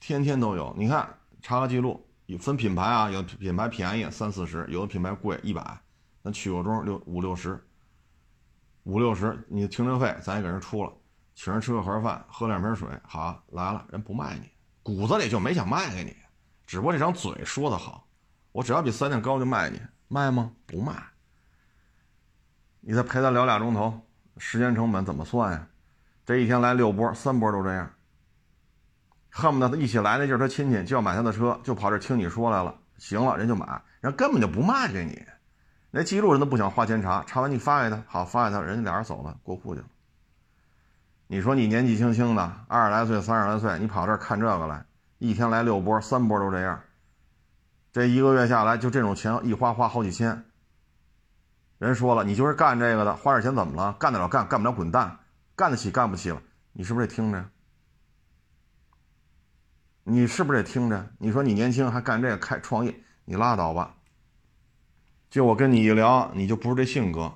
[0.00, 1.08] 天天都有，你看
[1.40, 2.06] 查个记录，
[2.38, 5.80] 分品牌啊，有品牌便宜三四十，有的品牌贵一百，
[6.22, 7.58] 咱取个中六五六十，
[8.82, 10.92] 五六十，你停车费咱也给人出了，
[11.34, 14.50] 请人吃个盒饭，喝两瓶水，好来了，人不卖你，
[14.82, 16.14] 骨子里就没想卖给你，
[16.66, 18.06] 只不过这张嘴说的好，
[18.54, 20.52] 我只要比三店高就卖你，卖吗？
[20.64, 20.92] 不卖，
[22.78, 24.00] 你再陪他聊俩钟头，
[24.38, 25.66] 时间成本怎么算呀？
[26.24, 27.90] 这一天来六波，三波都这样。
[29.28, 32.72] 恨不得他一起来，那就是他亲戚，就要买他的车，就跑这听你说来了。
[32.96, 35.20] 行了，人就买，人根本就不卖给你，
[35.90, 39.86] 那记录人都不想花钱查，查完你发给他，好发给他，人家俩人走了，过户去了。
[41.26, 44.86] 你说你年纪轻轻的，二十来岁、三十来岁，你跑这儿看这个来，
[45.18, 46.80] 一天来六波，三波都这样，
[47.94, 50.44] 这一个月下来就这种钱一花花好几千。
[51.78, 53.92] 人说了，你就是干这个的，花点钱怎么了？
[54.00, 55.20] 干得了干，干不了滚蛋，
[55.54, 57.48] 干得起干不起了，你是不是得听着？
[60.02, 61.08] 你是不是得听着？
[61.18, 62.92] 你说你年轻还干这个开创业，
[63.26, 63.94] 你拉倒吧。
[65.30, 67.32] 就我跟你一聊，你就不是这性格，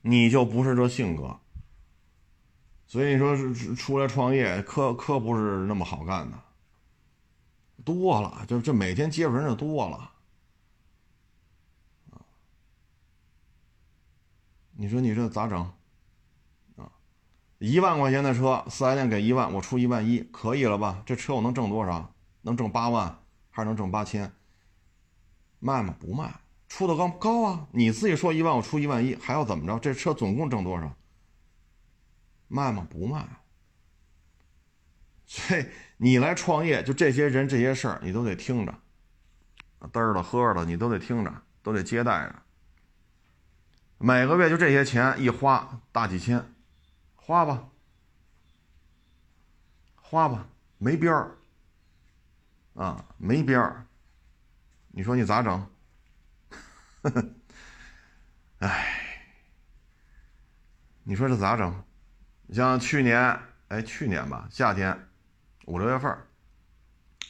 [0.00, 1.38] 你就不是这性格。
[2.88, 6.36] 所以你说是出来创业，可可不是那么好干的。
[7.84, 10.12] 多了，就这每天接触人就多了。
[14.78, 15.62] 你说你这咋整？
[16.76, 16.90] 啊
[17.58, 21.02] 一万块钱的车，四 S 店给一万，我出一万一，可以了吧？
[21.06, 22.12] 这车我能挣多少？
[22.42, 23.18] 能挣八万，
[23.50, 24.30] 还是能挣八千？
[25.58, 25.96] 卖吗？
[25.98, 27.66] 不卖，出的高高啊！
[27.72, 29.78] 你自己说一万，我出一万一，还要怎么着？
[29.78, 30.94] 这车总共挣多少？
[32.48, 32.86] 卖吗？
[32.90, 33.26] 不卖。
[35.26, 35.66] 所以
[35.98, 38.74] 你来创业，就这些人这些事儿，你都得听着，
[39.80, 42.42] 嘚儿的喝的，你都得听着，都得接待着。
[43.98, 46.44] 每个月就这些钱一花，大几千。
[47.14, 47.68] 花吧，
[49.96, 50.46] 花吧，
[50.78, 51.36] 没边儿
[52.74, 53.86] 啊，没边儿。
[54.88, 55.66] 你说你咋整？
[58.60, 59.28] 哎，
[61.02, 61.82] 你说这咋整？
[62.46, 65.08] 你像去年，哎，去年吧，夏天
[65.66, 66.16] 五六月份，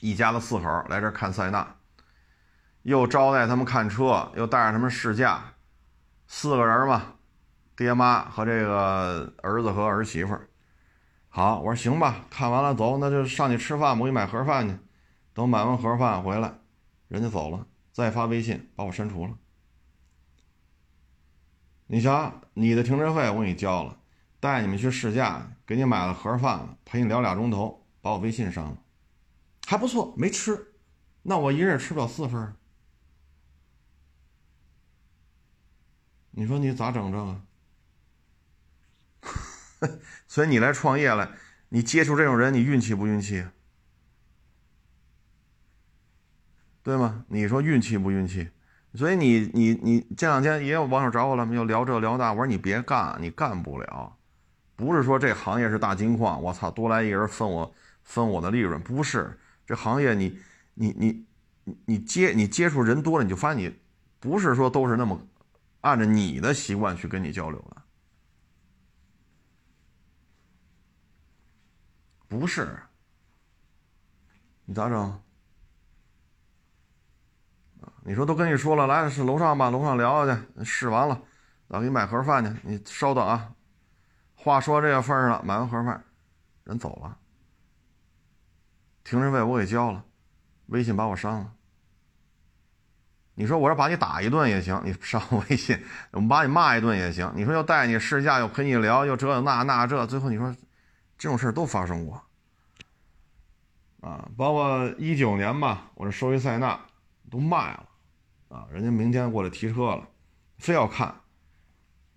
[0.00, 1.76] 一家子四口来这看塞纳，
[2.82, 5.54] 又招待他们看车，又带着他们试驾，
[6.26, 7.14] 四个人嘛，
[7.74, 10.38] 爹妈和这个儿子和儿媳妇。
[11.30, 14.78] 好，我说行吧，看完了走，那就上去吃饭，我给你买盒饭去。
[15.32, 16.52] 等买完盒饭回来，
[17.08, 19.32] 人家走了，再发微信把我删除了。
[21.86, 23.96] 你瞧，你的停车费我给你交了，
[24.40, 28.78] 带你们去试驾，给你买了盒饭，陪你聊俩钟头，把我微信删了，
[29.66, 30.74] 还不错，没吃，
[31.22, 32.54] 那我一人吃不了四份。
[36.30, 37.18] 你说你咋整这
[39.82, 39.98] 个？
[40.28, 41.32] 所以你来创业了，
[41.70, 43.44] 你接触这种人，你运气不运气？
[46.84, 47.24] 对吗？
[47.26, 48.50] 你说运气不运气？
[48.94, 52.30] 所以你你你这两天也有网友找我了，又聊这聊那。
[52.30, 54.16] 我说你别干，你干不了。
[54.76, 57.74] 不是说这行业是大金矿，我操，多来一人分我
[58.06, 59.38] 分我的利润，不是。
[59.66, 60.40] 这行业你
[60.74, 61.26] 你你
[61.84, 63.78] 你接你接触人多了，你就发现你
[64.18, 65.20] 不是说都是那么
[65.82, 67.82] 按照你的习惯去跟你交流的，
[72.28, 72.78] 不是。
[74.64, 75.20] 你咋整？
[78.04, 81.20] 你说都跟你说了，来是楼上吧，楼上聊去，试完了，
[81.66, 82.60] 我给你买盒饭去。
[82.62, 83.52] 你稍等啊。
[84.34, 86.04] 话说这个份上了，买完盒饭，
[86.62, 87.18] 人走了。
[89.06, 90.04] 停车费我给交了，
[90.66, 91.52] 微信把我删了。
[93.36, 97.32] 你说我这把你打一顿也行，你上微信，我们把你骂一顿也行。
[97.36, 100.52] 你说要带你试驾，又陪你聊，又这那那这，最后你说
[101.16, 102.20] 这种事都发生过
[104.00, 104.28] 啊。
[104.36, 106.80] 包括一九年吧，我这收一塞纳
[107.30, 107.88] 都卖了。
[108.48, 110.08] 啊，人家明天过来提车了，
[110.58, 111.14] 非要看。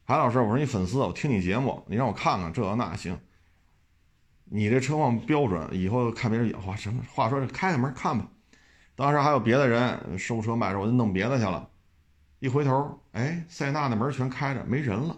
[0.06, 3.20] 韩老师，我是你粉丝，我听你节目，你让我看看这那行。
[4.52, 8.28] 你这车况标准，以后看别人话什么话说，开开门看吧。
[8.96, 11.70] 当时还有别的人收车卖车，我就弄别的去了。
[12.40, 15.16] 一回头，哎，塞纳的门全开着，没人了。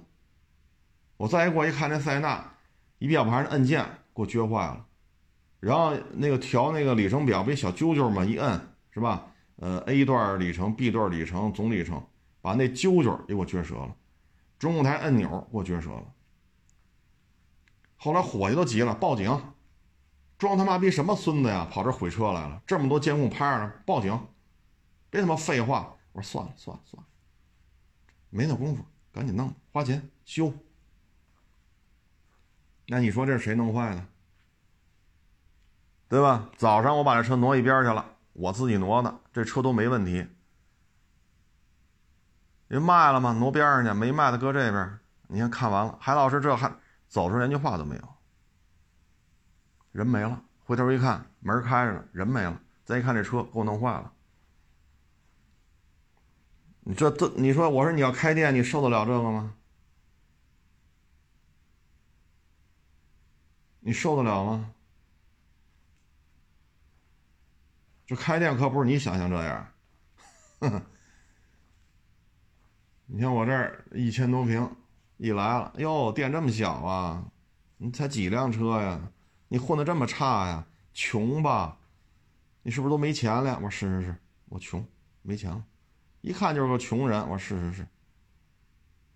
[1.17, 2.53] 我再一过一看，这塞纳
[2.99, 4.85] 仪表盘的按键给我撅坏了，
[5.59, 8.59] 然后那个调那个里程表不一小揪揪嘛，一摁
[8.91, 9.27] 是吧？
[9.57, 12.03] 呃，A 段里程，B 段里程，总里程，
[12.41, 13.95] 把那揪揪给我撅折了，
[14.57, 16.03] 中控台按钮给我撅折了。
[18.03, 19.29] 后来伙计都急了，报警，
[20.39, 24.19] 装他妈逼什么孙子呀，跑这毁车来了，这么多监控拍着呢，报警，
[25.11, 25.95] 别他妈废话。
[26.11, 27.07] 我说算了算了算了，
[28.31, 28.83] 没那功夫，
[29.13, 30.51] 赶紧弄，花钱修。
[32.87, 34.03] 那你说这是谁弄坏的？
[36.09, 36.49] 对吧？
[36.57, 38.15] 早上我把这车挪一边去了。
[38.33, 40.25] 我自己挪的，这车都没问题。
[42.67, 43.33] 人卖了吗？
[43.33, 44.99] 挪边上去，没卖的搁这边。
[45.27, 46.73] 你看看完了，海老师这还
[47.11, 48.15] 走出连句话都没有，
[49.91, 50.41] 人没了。
[50.63, 52.57] 回头一看，门开着呢，人没了。
[52.85, 54.13] 再一看这车给我弄坏了。
[56.79, 59.53] 你这这，你说我说你要开店，你受得了这个吗？
[63.81, 64.73] 你受得了吗？
[68.05, 69.67] 这开店可不是你想象这样，
[73.07, 74.73] 你看我这儿一千多平，
[75.21, 77.23] 一来了，哟，店这么小啊？
[77.77, 78.99] 你才几辆车呀？
[79.49, 80.65] 你混的这么差呀？
[80.95, 81.77] 穷吧？
[82.63, 83.59] 你是不是都没钱了？
[83.61, 84.15] 我说是是是，
[84.49, 84.83] 我穷，
[85.21, 85.63] 没钱了，
[86.21, 87.21] 一看就是个穷人。
[87.29, 87.87] 我说是是是，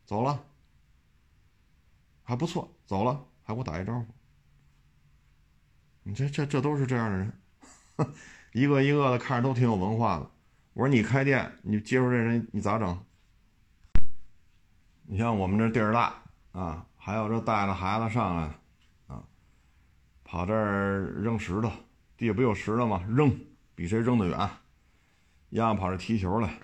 [0.05, 0.39] 走了，
[2.21, 4.05] 还不错，走了还给我打一招呼。
[6.03, 7.33] 你这这这都是这样的人。
[8.53, 10.29] 一个一个的看着都挺有文化的，
[10.73, 13.03] 我说你开店，你接触这人你咋整？
[15.07, 16.13] 你像我们这地儿大
[16.51, 18.43] 啊，还有这带着孩子上来，
[19.07, 19.23] 啊，
[20.23, 21.71] 跑这儿扔石头，
[22.17, 23.03] 地下不有石头吗？
[23.07, 23.39] 扔，
[23.75, 24.49] 比谁扔得远，
[25.49, 26.57] 一样跑这踢球来。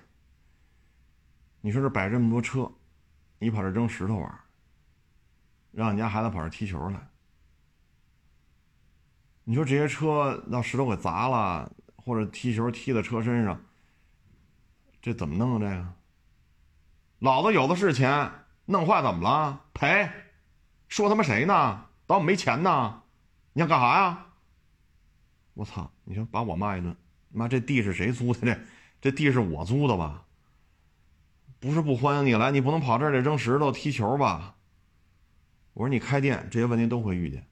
[1.61, 2.71] 你说这摆这么多车，
[3.37, 4.39] 你跑这扔石头玩，
[5.71, 7.07] 让你家孩子跑这踢球来，
[9.43, 11.71] 你说这些车让石头给砸了？
[12.03, 13.61] 或者踢球踢在车身上，
[14.99, 15.59] 这怎么弄啊？
[15.59, 15.87] 这个，
[17.21, 18.31] 老子有的是钱，
[18.65, 19.61] 弄坏怎么了？
[19.75, 20.09] 赔，
[20.87, 21.85] 说他妈谁呢？
[22.07, 23.03] 当我没钱呢？
[23.53, 24.25] 你想干啥呀？
[25.53, 25.91] 我操！
[26.03, 26.97] 你说把我骂一顿，
[27.29, 28.39] 妈这地是谁租的？
[28.41, 28.59] 这
[28.99, 30.25] 这地是我租的吧？
[31.59, 34.55] 不是不欢迎你来，你不能跑这里扔石头踢球吧？
[35.73, 37.45] 我说你开店这些问题都会遇见，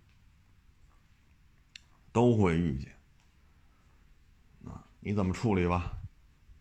[2.11, 2.91] 都会遇见。
[4.65, 5.93] 啊，你怎么处理吧？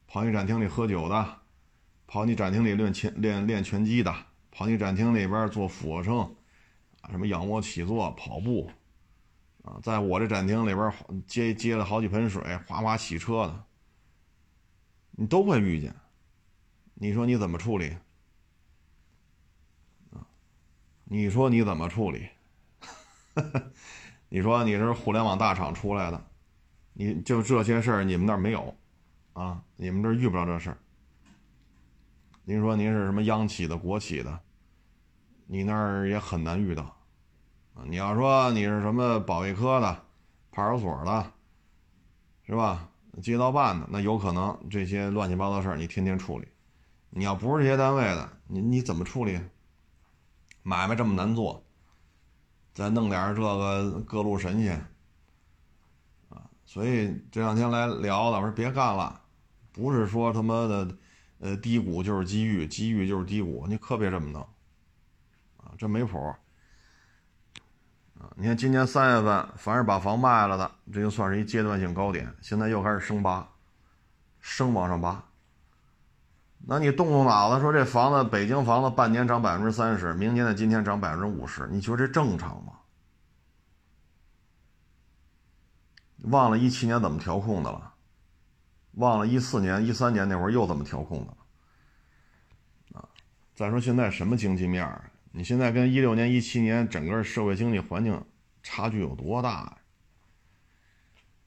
[0.07, 1.39] 跑你展厅里喝酒的，
[2.09, 4.13] 跑你展厅里练拳练练拳击的，
[4.51, 6.35] 跑你展厅里边做俯卧撑，
[7.11, 8.71] 什么仰卧起坐、跑步，
[9.63, 10.91] 啊，在我这展厅里边
[11.27, 13.65] 接接了好几盆水，哗哗洗车的，
[15.11, 15.95] 你都会遇见。
[16.95, 17.95] 你说你怎么处理？
[20.11, 20.27] 啊，
[21.05, 22.27] 你说你怎么处理？
[24.31, 26.27] 你说你是互联网大厂出来的，
[26.95, 28.75] 你就这些事儿你们那儿没有，
[29.35, 30.79] 啊，你们这儿遇不着这事儿。
[32.49, 34.41] 您说您是什么央企的、国企的，
[35.47, 36.83] 你那儿也很难遇到，
[37.75, 40.03] 啊，你要说你是什么保卫科的、
[40.51, 41.31] 派出所的，
[42.47, 42.89] 是吧？
[43.23, 46.49] 街道办的，那有可能这些乱七八糟事儿你天天处理。
[47.11, 49.39] 你要不是这些单位的，你你怎么处理？
[50.63, 51.63] 买卖这么难做，
[52.73, 54.79] 再弄点这个各路神仙，
[56.31, 56.49] 啊！
[56.65, 59.21] 所以这两天来聊的，我说别干了，
[59.71, 60.97] 不是说他妈的，
[61.39, 64.43] 呃，低谷就是机遇，机遇就是低谷，你可别这么弄，
[65.57, 66.19] 啊，这没谱。
[68.19, 73.49] 啊，你看今年三月份，凡是把房卖了的，这就算是一阶段性高点，现在又开始升八，
[74.41, 75.25] 升往上拔。
[76.67, 82.73] 那你动动脑子说，这房子北京房子半年涨百分之三十，明年的今天涨百分之五十，你觉得这正常吗？
[86.25, 87.95] 忘了一七年怎么调控的了，
[88.99, 93.09] 忘了一四年、一三年那会儿又怎么调控的啊？
[93.55, 95.11] 再说现在什么经济面儿？
[95.33, 98.25] 你现在跟一六年、一七年整个社会经济环境
[98.63, 99.79] 差距有多大呀？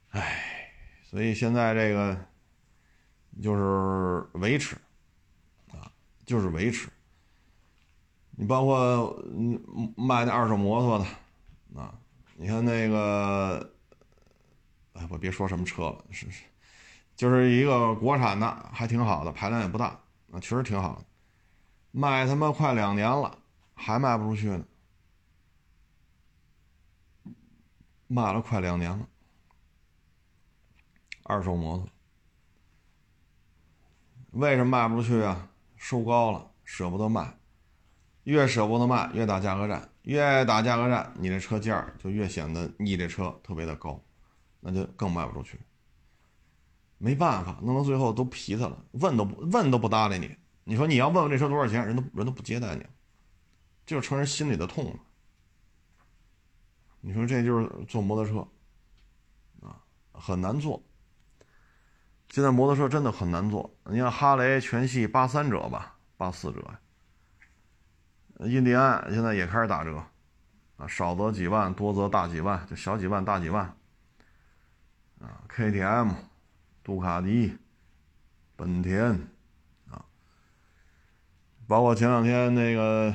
[0.10, 0.72] 唉，
[1.04, 2.18] 所以现在这个
[3.42, 4.76] 就是维持。
[5.72, 5.92] 啊
[6.26, 6.90] 就是维持。
[8.32, 11.06] 你包括嗯卖那二手摩托的
[11.82, 11.94] 啊，
[12.36, 13.74] 你看那个，
[14.94, 16.44] 哎，我别说什么车了，是是，
[17.22, 19.90] 就是一个国产的，还挺好的，排量也不大
[20.32, 21.06] 啊，确实挺好的，
[21.92, 23.38] 卖他妈快两年了，
[23.76, 24.66] 还卖不出去呢，
[28.08, 29.08] 卖了快两年了，
[31.22, 31.88] 二手摩托，
[34.32, 35.48] 为什么卖不出去啊？
[35.76, 37.38] 收高了，舍不得卖，
[38.24, 44.04] 越舍不得卖，越打价格战，越打价格战，你这车价就越显得你这车特别的高，
[44.60, 45.60] 那就更卖不出去。
[47.04, 50.38] 没办法，弄到最后都皮他了，问都不问都不搭理你。
[50.64, 52.86] 你说你要问问这车多少钱，人都人都不接待你，
[53.88, 55.00] 就是成人心里的痛了。
[57.00, 58.48] 你说这就是坐摩托车
[59.68, 59.82] 啊，
[60.14, 60.84] 很难做。
[62.30, 66.64] 现在摩托车真的很难做，你看哈雷全系八三折吧，八四折。
[68.46, 69.98] 印第安现在也开始打折，
[70.78, 73.66] 啊，少则几万，多则大几万，就小几万大几万。
[75.20, 76.14] 啊，KTM，
[76.92, 77.58] 杜卡迪，
[78.58, 79.18] 本田，
[79.90, 80.04] 啊，
[81.66, 83.14] 包括前两天那个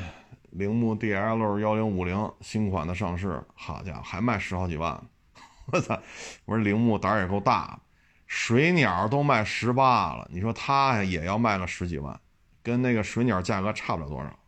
[0.52, 4.98] 铃木 DL 幺零五零新款的上市，好家伙，还卖十好几万，
[5.70, 6.00] 我操！
[6.46, 7.78] 我说铃木胆儿也够大。
[8.26, 12.18] 水鸟都卖十八了，你说它也要卖个十几万，
[12.62, 14.38] 跟那个水鸟价格差不了多少，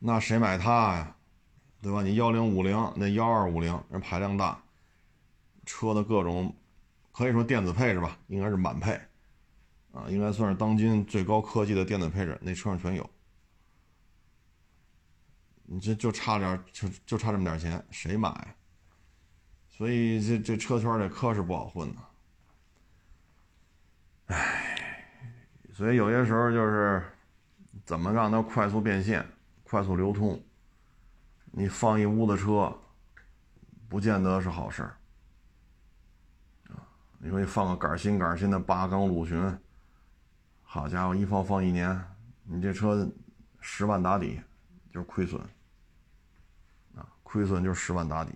[0.00, 1.14] 那谁买它呀？
[1.80, 2.02] 对吧？
[2.02, 4.60] 你幺零五零那幺二五零人排量大，
[5.66, 6.56] 车的各种
[7.12, 8.92] 可以说电子配置吧，应该是满配，
[9.92, 13.10] 啊，应该算是当今最高科技的电子配置，那车上全有。
[15.64, 18.56] 你这就差点，就就差这么点钱，谁买？
[19.68, 22.00] 所以这这车圈这科是不好混的，
[24.26, 25.12] 唉，
[25.74, 27.04] 所以有些时候就是
[27.84, 29.26] 怎么让它快速变现、
[29.64, 30.40] 快速流通，
[31.50, 32.74] 你放一屋子车，
[33.88, 34.96] 不见得是好事儿。
[37.26, 39.58] 你说你放个杆新杆新的八缸陆巡，
[40.62, 42.00] 好家伙，一放放一年，
[42.44, 43.04] 你这车
[43.58, 44.40] 十万打底
[44.92, 45.42] 就是亏损
[46.94, 48.32] 啊，亏损就是十万打底。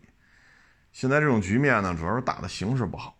[0.90, 3.16] 现在这种局面呢，主要是大的形势不好，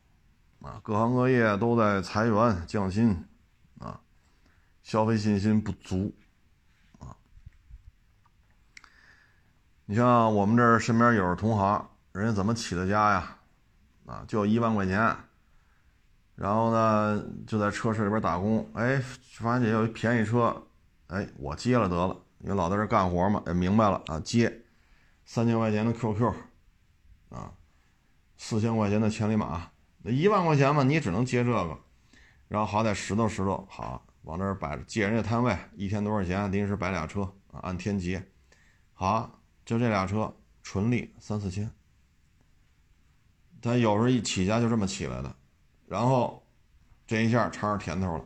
[0.61, 3.16] 啊，各行各业都在裁员降薪，
[3.79, 4.01] 啊，
[4.83, 6.12] 消费信心不足，
[6.99, 7.14] 啊，
[9.85, 13.37] 你像我们这儿身边有同行，人家怎么起的家呀？
[14.07, 15.16] 啊，就一万块钱，
[16.41, 18.99] 然后呢就在车市里边打工，哎，
[19.34, 20.66] 发现有一便宜车，
[21.09, 24.62] 哎，我接了得了，因为老在这干活嘛，也明白了啊，接
[25.26, 26.32] 三千块钱的 QQ，
[27.28, 27.53] 啊。
[28.43, 31.78] 四千块钱的千里马，那一万块钱嘛，你只能接这个，
[32.49, 36.51] 然后好歹拾掇拾掇，好往这儿摆，借人家摊位，一天多少钱？
[36.51, 37.20] 临时摆俩车，
[37.53, 38.26] 啊，按天结。
[38.95, 41.70] 好，就这俩车纯利三四千。
[43.61, 45.36] 他有时候一起家就这么起来的，
[45.91, 46.41] 然后
[47.05, 48.24] 这一下尝上甜头了。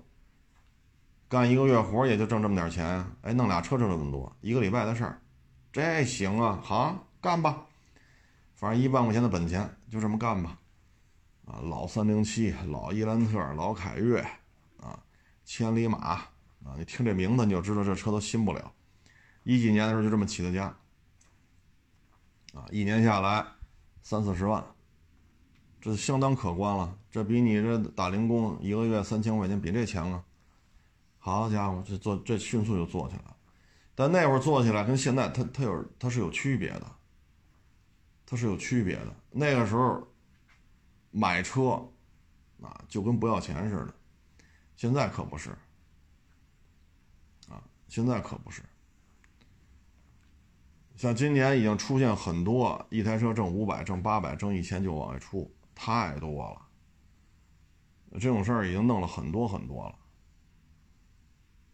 [1.30, 5.18] 干一个月活也就挣这么点钱，哎，弄俩车挣这么多，一个礼拜的事儿，
[5.72, 7.66] 这行啊，好干吧。
[8.52, 10.58] 反正一万块钱的本钱，就这么干吧。
[11.46, 14.20] 啊，老三零七、老伊兰特、老凯越，
[14.78, 15.02] 啊，
[15.46, 16.30] 千里马，啊，
[16.76, 18.70] 你听这名字你就知道这车都新不了。
[19.42, 20.64] 一几年的时候就这么起的家，
[22.52, 23.42] 啊，一年下来
[24.02, 24.62] 三四十万，
[25.80, 26.98] 这相当可观了。
[27.14, 30.24] 这比你这打零工一个月三千块钱比这强啊！
[31.20, 33.36] 好家伙，这做这迅速就做起来了。
[33.94, 36.90] 但那会儿做起来跟现在，它它有它是有区别的，
[38.26, 39.14] 它是有区别的。
[39.30, 40.04] 那个时候。
[41.16, 41.80] 买车，
[42.60, 43.94] 啊，就跟不要钱似的，
[44.76, 45.50] 现在可不是，
[47.48, 48.62] 啊，现在可不是。
[50.96, 56.63] 像今年已经出现很多一台车挣五百、挣八百、挣一千就往外出，太多了。
[58.14, 59.94] 这种事儿已经弄了很多很多了。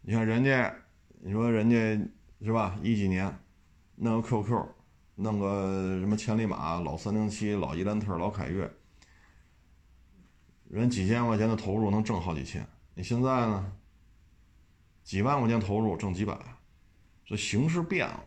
[0.01, 0.73] 你看人家，
[1.19, 1.77] 你说人家
[2.41, 2.77] 是吧？
[2.81, 3.33] 一几年
[3.95, 4.67] 弄个 QQ，
[5.15, 8.69] 弄个什么千里马、老三零七、老伊兰特、老凯越。
[10.69, 12.65] 人几千块钱的投入能挣好几千，
[12.95, 13.73] 你现在呢？
[15.03, 16.37] 几万块钱投入挣几百，
[17.25, 18.23] 这形势变了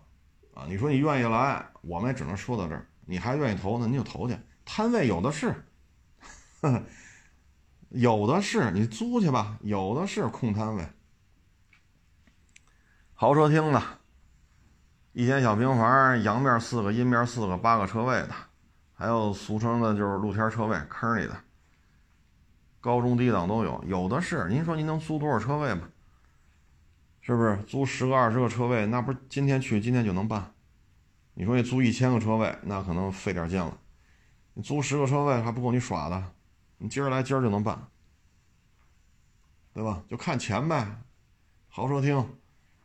[0.55, 0.67] 啊！
[0.69, 2.87] 你说你愿意来，我们也只能说到这儿。
[3.07, 5.55] 你还愿意投呢，你就投去，摊位有的是，
[7.95, 10.85] 有的是，你租去吧，有的是空摊位。
[13.15, 13.81] 豪车厅呢，
[15.13, 18.35] 一间小平房，阳面四个，阴面四个，八个车位的，
[18.95, 21.37] 还有俗称的就是露天车位，坑里的。
[22.81, 24.49] 高中低档都有，有的是。
[24.49, 25.89] 您说您能租多少车位吧？
[27.21, 28.87] 是不是租十个、二十个车位？
[28.87, 30.53] 那不是今天去今天就能办？
[31.35, 33.79] 你说你租一千个车位，那可能费点劲了。
[34.55, 36.21] 你租十个车位还不够你耍的，
[36.85, 37.89] 你今儿来今儿就能办，
[39.73, 40.05] 对吧？
[40.07, 40.87] 就看钱呗。
[41.67, 42.15] 豪车厅、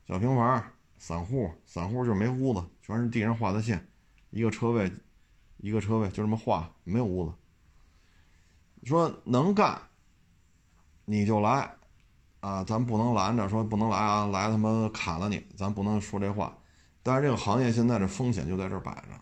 [0.08, 0.64] 小平房、
[0.98, 3.86] 散户，散户就没屋子，全是地上画的线，
[4.30, 4.90] 一个车位，
[5.58, 7.34] 一个车位就这么画，没有屋子。
[8.86, 9.82] 说能干。
[11.04, 11.76] 你就来，
[12.40, 16.58] 啊，咱不能拦着，说不能来啊，来他妈砍了你，咱不能说这话。
[17.04, 19.20] 但是这个行业现在这风险就在这摆着，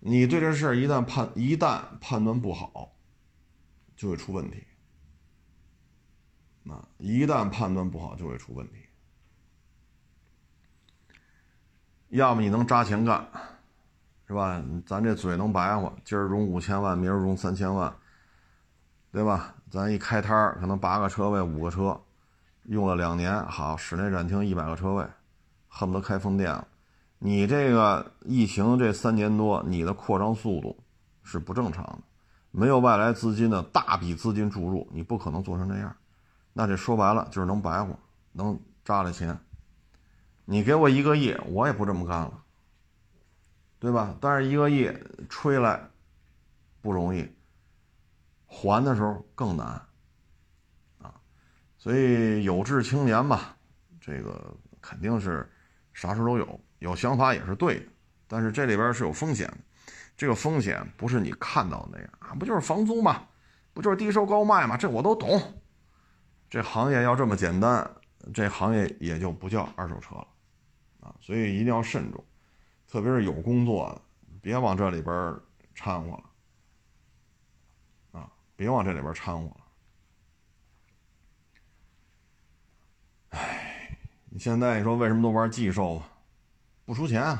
[0.00, 2.92] 你对这事儿一旦判一旦判断不好，
[3.96, 4.62] 就会出问题。
[6.68, 8.74] 啊，一旦判断不好就会出问题。
[12.08, 13.28] 要么你能扎钱干，
[14.26, 14.62] 是吧？
[14.86, 17.92] 咱这嘴能白话，今儿融五千万，明儿融三千万，
[19.10, 19.54] 对吧？
[19.70, 22.00] 咱一开摊儿，可能八个车位，五个车，
[22.64, 25.06] 用了两年，好，室内展厅一百个车位，
[25.68, 26.66] 恨不得开分店了。
[27.18, 30.78] 你这个疫情这三年多，你的扩张速度
[31.22, 31.98] 是不正常的，
[32.58, 35.94] 没有外来资金的大笔资金注入，你不可能做成这样。
[36.54, 37.94] 那这说白了就是能白活，
[38.32, 39.38] 能扎来钱。
[40.46, 42.42] 你给我一个亿，我也不这么干了，
[43.78, 44.16] 对吧？
[44.22, 44.90] 但是一个亿
[45.28, 45.86] 吹来
[46.80, 47.30] 不容易。
[48.46, 49.66] 还的时候更难，
[51.02, 51.12] 啊，
[51.76, 53.54] 所以有志青年吧，
[54.00, 55.46] 这个肯定是
[55.92, 57.86] 啥事都有，有想法也是对的，
[58.26, 59.58] 但是这里边是有风险的，
[60.16, 63.28] 这个风险不是你看到的那样啊，不就是房租吗？
[63.74, 64.76] 不就是低收高卖吗？
[64.76, 65.60] 这我都懂，
[66.48, 67.88] 这行业要这么简单，
[68.32, 70.26] 这行业也就不叫二手车了，
[71.00, 72.24] 啊，所以一定要慎重，
[72.88, 74.00] 特别是有工作的，
[74.40, 75.34] 别往这里边
[75.74, 76.24] 掺和了
[78.12, 78.32] 啊。
[78.56, 79.56] 别往这里边掺和了。
[83.30, 83.98] 哎，
[84.30, 86.08] 你现在你说为什么都玩寄售啊？
[86.86, 87.36] 不出钱，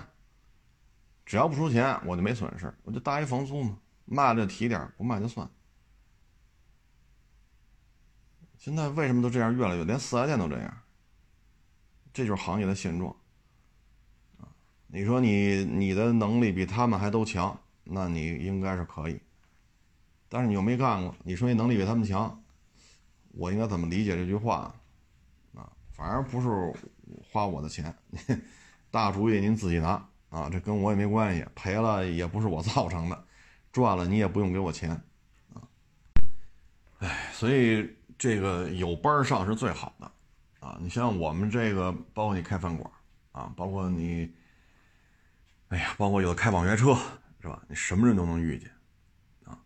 [1.27, 5.51] 只要不出钱，我就没损失，我就搭一房租嘛，卖了就提点，不卖就算。
[8.57, 9.55] 现在为什么都这样？
[9.55, 10.83] 越来越连四 S 店都这样，
[12.13, 13.15] 这就是行业的现状。
[14.87, 19.21] 你说你你的能力比他们还都强，那你应该是可以。
[20.29, 22.43] 但是你又没干过，你说你能力比他们强，
[23.33, 24.75] 我应该怎么理解这句话？
[25.55, 26.49] 啊，反而不是
[27.31, 27.95] 花我的钱，
[28.91, 33.25] 大主意您自己拿啊，这跟我也没关系，赔了也不是我造成的，
[33.73, 34.91] 赚了你也不用给我钱，
[35.55, 35.63] 啊，
[36.99, 40.11] 哎，所以这个有班上是最好的，
[40.61, 42.91] 啊，你像我们这个，包括你开饭馆，
[43.33, 44.35] 啊，包括你，
[45.69, 46.97] 哎呀，包括有的开网约车，
[47.41, 47.63] 是吧？
[47.69, 48.71] 你什么人都能遇见。
[49.45, 49.59] 啊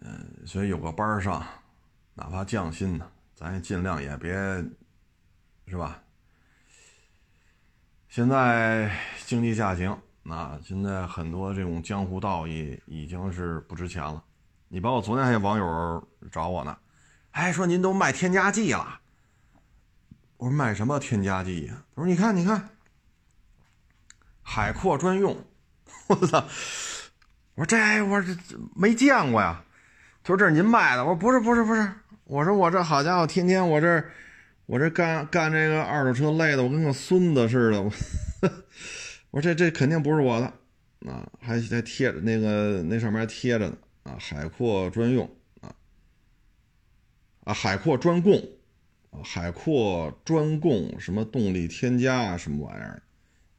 [0.00, 1.44] 嗯，所以有个班上，
[2.14, 4.32] 哪怕降薪呢，咱也尽量也别，
[5.66, 6.03] 是吧？
[8.14, 8.88] 现在
[9.26, 14.22] 经济下行，那现在很多这种江湖道义已经是不值钱了。
[14.68, 16.78] 你包括昨天还有网友找我呢，
[17.32, 19.00] 哎，说您都卖添加剂了。
[20.36, 21.74] 我说卖什么添加剂呀？
[21.96, 22.68] 他说你看，你看，
[24.42, 25.36] 海阔专用。
[26.06, 26.38] 我操！
[27.56, 28.32] 我说这我这
[28.76, 29.60] 没见过呀。
[30.22, 31.04] 他说这是您卖的。
[31.04, 31.92] 我说不是，不是，不是。
[32.22, 34.04] 我说我这好家伙，天天我这。
[34.66, 37.82] 我这干干这个二手车累的，我跟个孙子似的。
[37.82, 37.92] 我
[39.30, 40.46] 我这这肯定不是我的
[41.10, 45.28] 啊，还还贴着那个那上面还贴着呢啊，海阔专用
[45.60, 45.74] 啊
[47.44, 48.42] 啊，海阔专供，
[49.22, 53.02] 海阔专供什么动力添加什么玩意儿，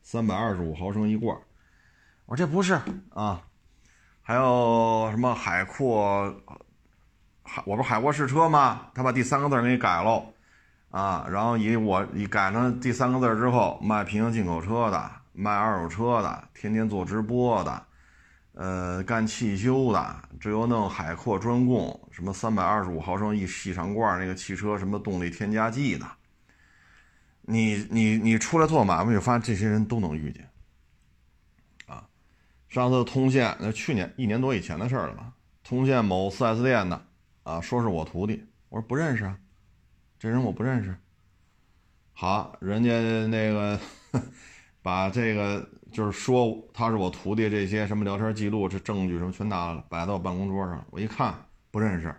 [0.02, 1.38] 三百二十五毫升一罐。
[2.26, 2.80] 我这不是
[3.10, 3.46] 啊，
[4.22, 6.36] 还有什么海阔
[7.44, 8.90] 海，我不是海阔试车吗？
[8.96, 10.32] 他把第三个字给你改了。
[10.96, 17.86] 啊，然后以我以改成第三个字之后，卖平行进口车的，卖二手车的，天天做直播的，
[18.54, 26.06] 呃，干汽修的，这又弄海阔专供，什么三百二十五毫升一细长罐那个汽车什么动力添加剂的，
[27.42, 30.50] 你你你出来做买卖，就发现这些人都能遇见。
[31.88, 32.08] 啊，
[32.70, 35.34] 上次通县那去年一年多以前的事儿了吧？
[35.62, 37.06] 通县某 4S 店的
[37.44, 39.38] 啊，说是我徒弟，我说不认识啊。
[40.26, 40.96] 这人我不认识。
[42.12, 42.90] 好，人家
[43.28, 43.80] 那个
[44.82, 50.84] 把这个就是说他是我徒弟，这些什么聊天记录、这证据什么全拿了，摆在我办公桌上。
[50.90, 51.32] 我一看
[51.70, 52.12] 不认识。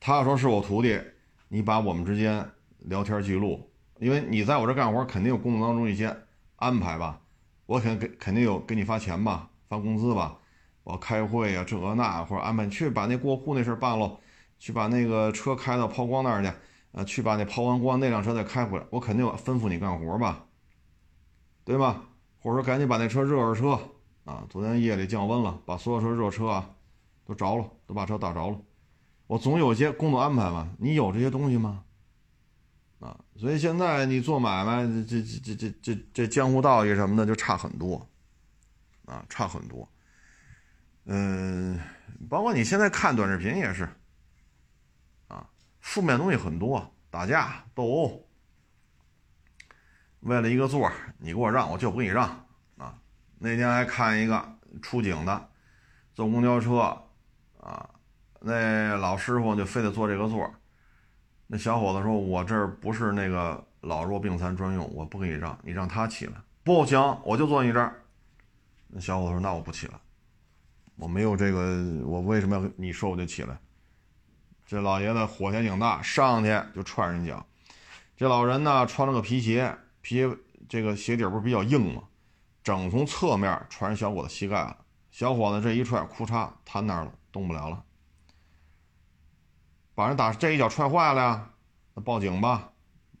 [0.00, 1.00] 他要说是我徒弟，
[1.46, 2.44] 你把我们之间
[2.80, 3.70] 聊天记录，
[4.00, 6.12] 因为你在我这干活，肯定有工作当中一些
[6.56, 7.20] 安排吧？
[7.66, 10.36] 我肯给肯定有给你发钱吧，发工资吧？
[10.82, 14.18] 我开会呀，这那或者安排去把那过户那事办喽，
[14.58, 16.50] 去把那个车开到抛光那儿去。
[16.92, 20.46] 啊，去把那抛完光，那辆车再开回来，我肯定吩咐你干活吧，
[21.64, 22.04] 对吧？
[22.38, 23.78] 或者说赶紧把那车热热车
[24.24, 24.44] 啊！
[24.50, 26.70] 昨天夜里降温了，把所有车热车啊
[27.24, 28.60] 都着了，都把车打着了。
[29.26, 31.84] 我总有些工作安排嘛，你有这些东西吗？
[33.00, 38.06] 啊，所以现在你做买卖，这这这这这这江湖道义什么的就差很多，
[39.06, 39.88] 啊，差很多。
[41.04, 41.80] 嗯，
[42.28, 43.88] 包括你现在看短视频也是。
[45.82, 48.26] 负面东西很多，打架斗殴，
[50.20, 52.24] 为了一个座儿你给我让，我就不给你让
[52.78, 52.94] 啊！
[53.38, 54.42] 那天还看一个
[54.80, 55.48] 出警的，
[56.14, 56.96] 坐公交车
[57.60, 57.90] 啊，
[58.40, 60.54] 那老师傅就非得坐这个座儿
[61.48, 68.02] 那小伙子说：“我这儿不是那个老弱病残专用，我不给你让，你让他起来。”不行，我就坐你这儿。
[68.88, 69.94] 那小伙子说：“那我不起来，
[70.96, 73.58] 我没有这个，我为什么要你说我就起来？”
[74.66, 77.44] 这老爷子火前挺大，上去就踹人脚。
[78.16, 80.26] 这老人呢，穿了个皮鞋，皮
[80.68, 82.02] 这个鞋底不是比较硬吗？
[82.62, 84.76] 整从侧面踹人小伙子膝盖了。
[85.10, 87.82] 小伙子这一踹，裤嚓瘫那儿了，动不了了。
[89.94, 91.50] 把人打这一脚踹坏了呀？
[91.94, 92.70] 那报警吧。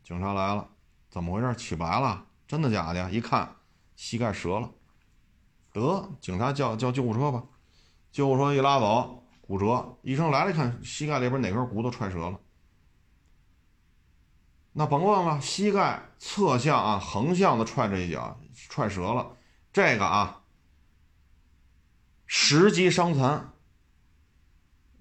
[0.02, 0.68] 警察来了，
[1.10, 1.54] 怎么回事？
[1.56, 2.24] 起不来了？
[2.46, 3.10] 真的假的？
[3.10, 3.56] 一看，
[3.94, 4.70] 膝盖折了。
[5.72, 7.42] 得，警察叫叫救护车吧。
[8.10, 9.21] 救护车一拉走。
[9.52, 12.40] 骨折，医生来了，一看膝盖里边哪根骨头踹折了，
[14.72, 19.36] 那甭问了，膝盖侧向啊，横向的踹这一脚，踹折了，
[19.70, 20.40] 这个啊，
[22.24, 23.52] 十级伤残，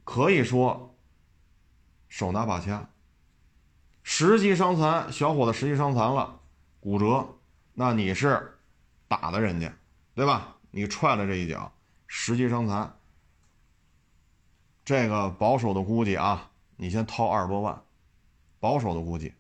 [0.04, 0.98] 可以说
[2.10, 2.90] 手拿把掐，
[4.04, 6.42] 十级伤残，小伙子十级伤残了，
[6.82, 7.40] 骨折，
[7.74, 8.60] 那你是
[9.08, 9.74] 打的人家，
[10.14, 10.58] 对吧？
[10.72, 11.72] 你踹了这一脚，
[12.06, 12.98] 十级伤残。
[14.84, 17.82] 这个保守的估计啊，你先掏二十多万，
[18.60, 19.34] 保守的估计，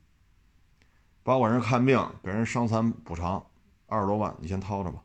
[1.23, 3.45] 包括人看病给人伤残补偿
[3.87, 5.01] 二十多万，你先掏着吧。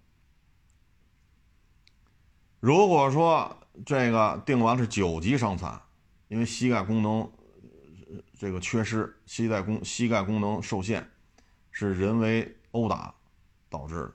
[2.60, 5.80] 如果说这个定完是九级伤残，
[6.28, 7.30] 因为膝盖功能
[8.38, 11.10] 这个缺失，膝盖功膝盖功能受限，
[11.70, 13.14] 是人为殴打
[13.68, 14.14] 导致的。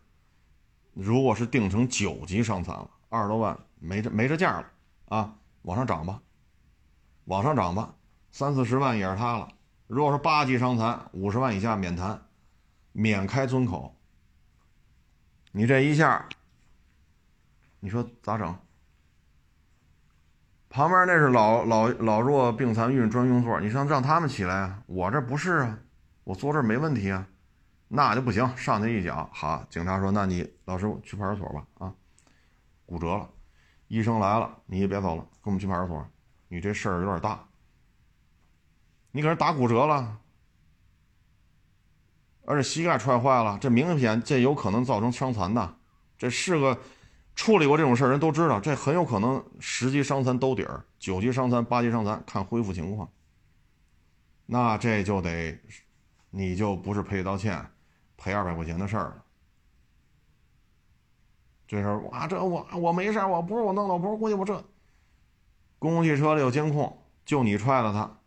[0.94, 4.72] 如果是定成九级伤残了，二十多万没这没这价了
[5.10, 5.38] 啊。
[5.64, 6.22] 往上涨吧，
[7.26, 7.96] 往上涨吧，
[8.32, 9.48] 三四十万也是他了。
[9.88, 12.20] 如果说八级伤残，五十万以下免谈，
[12.92, 13.96] 免开尊口。
[15.52, 16.28] 你这一下，
[17.80, 18.56] 你说咋整？
[20.70, 24.82] 旁边那是老老老弱病残孕专用座，你让让他们起来啊？
[24.88, 25.78] 我这不是啊，
[26.24, 27.28] 我坐这没问题啊，
[27.90, 31.94] 那就不行，上去一脚，好，警察说，那你老师去派出所吧，啊，
[32.86, 33.30] 骨折了。
[33.92, 36.08] 医生来了，你也别走了，跟我们去派出所。
[36.48, 37.46] 你这事儿有点大，
[39.12, 40.18] 你给人打骨折了，
[42.46, 45.76] 而且膝盖踹坏了，这明显这有可能造成伤残的，
[46.18, 46.80] 这是个
[47.36, 53.12] 处理过这种事儿人都知道，这很有可能十级伤残兜底儿，九级伤残、八级伤残看恢复情况。
[54.46, 55.60] 那这就得，
[56.30, 57.70] 你就不是赔礼道歉，
[58.16, 59.21] 赔二百块钱的事儿了。
[61.72, 64.62] 这事儿哇，这我我没事我不是我弄的，我不是故意，我这
[65.80, 68.20] 公共汽车里有监控，就你踹了他，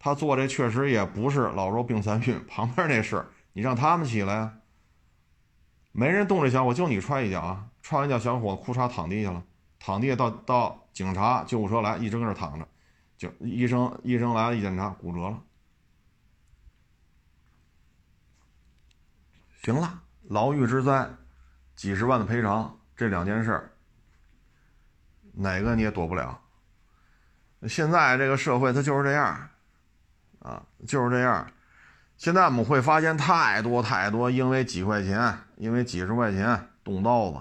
[0.00, 3.24] 他做这确实也不是老弱病残孕，旁边那是。
[3.52, 4.58] 你让他们起来呀！
[5.92, 7.68] 没人动这小伙，就你踹一脚啊！
[7.82, 9.44] 踹完脚，小伙裤衩躺地下了，
[9.78, 12.66] 躺地下到到警察救护车来，一直搁那躺着，
[13.16, 15.40] 就医生医生来了，一检查骨折了。
[19.62, 21.08] 行了，牢狱之灾，
[21.76, 23.70] 几十万的赔偿，这两件事儿
[25.32, 26.40] 哪个你也躲不了。
[27.68, 29.48] 现在这个社会它就是这样，
[30.40, 31.48] 啊，就是这样。
[32.16, 37.38] 现在我们会发现太多太多，因为几块钱，因为几十块钱动刀子，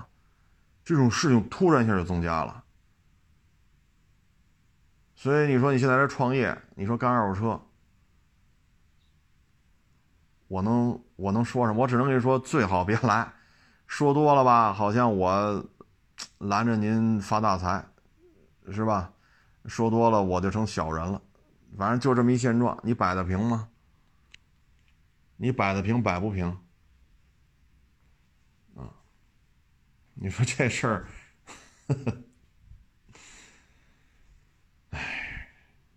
[0.85, 2.63] 这种事情突然一下就增加了。
[5.15, 7.59] 所以你说你现在这创业，你说干二手车，
[10.47, 11.81] 我能我能说什么？
[11.81, 13.33] 我只能跟你说，最好别来，
[13.87, 15.65] 说多了吧，好像我
[16.37, 17.83] 拦着您发大财，
[18.71, 19.11] 是吧？
[19.65, 21.21] 说多了我就成小人了，
[21.77, 23.69] 反正就这么一现状，你摆得平吗？
[25.35, 26.47] 你摆得平，摆不平，
[28.75, 28.89] 啊？
[30.13, 31.07] 你说这事儿，
[34.91, 35.49] 哎，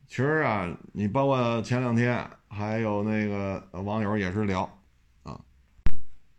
[0.08, 4.62] 其实啊，你包括前两天还有那个网友也是聊，
[5.22, 5.40] 啊，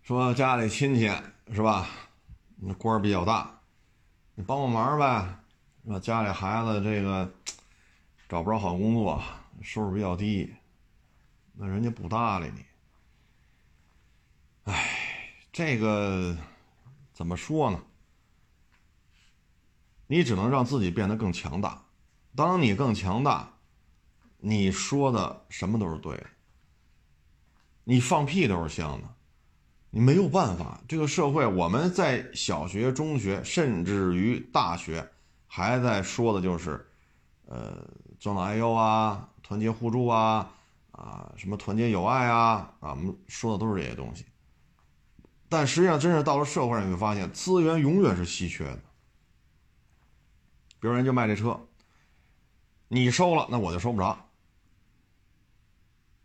[0.02, 1.10] 说家里亲戚
[1.52, 1.88] 是吧？
[2.56, 3.60] 那官比较大，
[4.36, 5.38] 你帮帮忙呗，
[5.84, 6.00] 是吧？
[6.00, 7.32] 家里孩子这个
[8.30, 9.22] 找不着好工作，
[9.62, 10.54] 收入比较低，
[11.54, 12.66] 那人家不搭理你。
[14.64, 16.38] 哎，这个
[17.14, 17.84] 怎么说呢？
[20.08, 21.84] 你只能让自己变得更强大。
[22.36, 23.52] 当你更强大，
[24.38, 26.28] 你说的什么都是对的，
[27.84, 29.08] 你放屁都是香的。
[29.94, 35.06] 你没有办法，这个社会，我们在小学、中学，甚至于大学，
[35.48, 36.90] 还在说的就是，
[37.46, 37.86] 呃，
[38.18, 40.50] 尊老爱幼啊，团结互助啊，
[40.92, 44.26] 啊，什么团结友爱啊，啊，我们说的都是这些东西。
[45.50, 48.80] 但实际上，真是到了社会上，你会发现资源永远是稀缺的。
[50.80, 51.60] 比如人就卖这车，
[52.88, 54.18] 你收了，那我就收不着，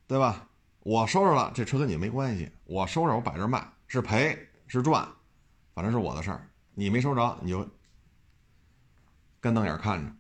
[0.06, 0.48] 对吧？
[0.86, 2.48] 我收着了，这车跟你没关系。
[2.64, 5.04] 我收着，我摆这卖，是赔是赚，
[5.74, 6.48] 反正是我的事儿。
[6.74, 7.68] 你没收着，你就
[9.40, 10.12] 干瞪眼看着。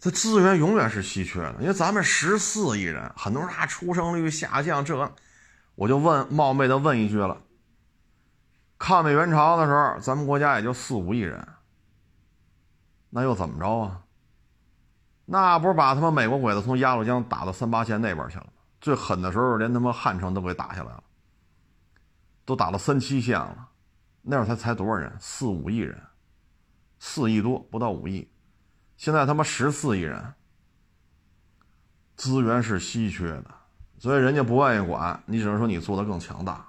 [0.00, 5.14] 这资源永远是稀缺的，因为咱们十四亿人，很多人啊，出生率下降，这。
[5.76, 7.40] 我就问冒昧的问一句了：
[8.76, 11.46] 抗美援朝的时候，咱们国家也就四五亿人，
[13.10, 14.02] 那又怎么着啊？
[15.26, 18.46] 那不是把他们美国鬼子从鸭绿江打到三八线那边去了？
[18.80, 21.04] 最狠的时候，连他妈汉城都给打下来了，
[22.44, 23.68] 都打到三七线了。
[24.22, 25.16] 那会儿才才多少人？
[25.20, 26.00] 四五亿人，
[26.98, 28.28] 四亿多不到五亿，
[28.96, 30.34] 现在他妈十四亿人，
[32.16, 33.54] 资源是稀缺的。
[33.98, 36.68] 所以人家不愿意管你，只能说你做的更强大，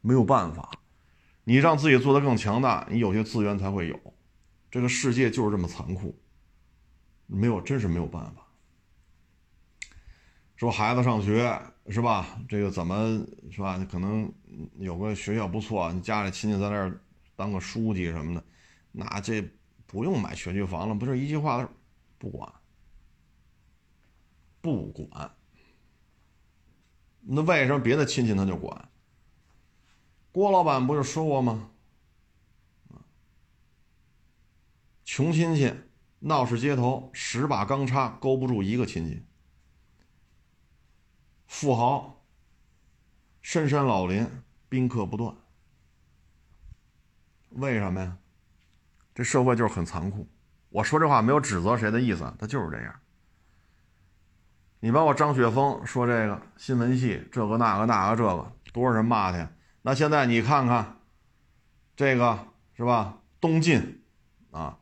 [0.00, 0.70] 没有办法，
[1.44, 3.98] 你让自己做的更强大，你有些资源才会有。
[4.70, 6.20] 这个世界就是这么残酷，
[7.26, 8.39] 没有真是没有办法。
[10.60, 11.58] 说孩子上学
[11.88, 12.38] 是吧？
[12.46, 13.18] 这个怎么
[13.50, 13.82] 是吧？
[13.90, 14.30] 可能
[14.76, 17.00] 有个学校不错，你家里亲戚在那儿
[17.34, 18.44] 当个书记什么的，
[18.92, 19.40] 那这
[19.86, 21.66] 不用买学区房了，不就一句话，
[22.18, 22.52] 不管，
[24.60, 25.34] 不管。
[27.22, 28.90] 那为什么别的亲戚他就管？
[30.30, 31.70] 郭老板不就说过吗？
[35.06, 35.72] 穷亲戚
[36.18, 39.22] 闹市街头，十把钢叉勾不住一个亲戚；
[41.50, 42.24] 富豪
[43.42, 44.24] 深山老林，
[44.68, 45.34] 宾客不断。
[47.50, 48.16] 为什么呀？
[49.12, 50.28] 这社会就是很残酷。
[50.68, 52.94] 我说这话没有指责谁的意思，他就是这样。
[54.78, 59.50] 你包括张雪峰说这个新闻系这个那个那个这个多少人骂他？
[59.82, 61.00] 那现在你看看，
[61.96, 63.18] 这个是吧？
[63.40, 64.04] 东晋
[64.52, 64.78] 啊，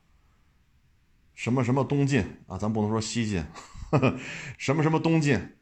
[1.34, 2.58] 什么什么东晋啊？
[2.58, 3.42] 咱不能说西晋，
[4.58, 5.56] 什么什么东晋，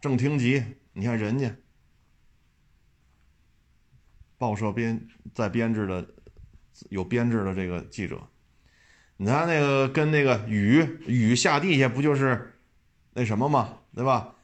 [0.00, 1.54] 正厅级，你看人家
[4.38, 6.14] 报社编在编制的
[6.90, 8.28] 有编制的这个记者，
[9.16, 12.52] 你看那个跟那个雨雨下地下不就是？
[13.14, 14.34] 那什么嘛，对吧？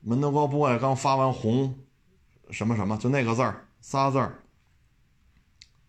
[0.00, 1.78] 门头沟不也刚发完红，
[2.50, 4.42] 什么什么，就那个字儿仨字儿。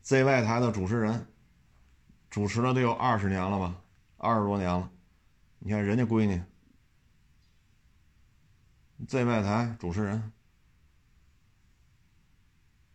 [0.04, 1.28] ZY 台的主持人，
[2.30, 3.82] 主持了得有二十年了吧，
[4.18, 4.92] 二十多年了。
[5.60, 6.42] 你看人家闺女
[9.06, 10.32] ，ZY 台主持人，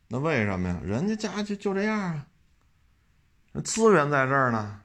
[0.09, 0.81] 那为什么呀？
[0.83, 4.81] 人家家就就这样啊，资源在这儿呢，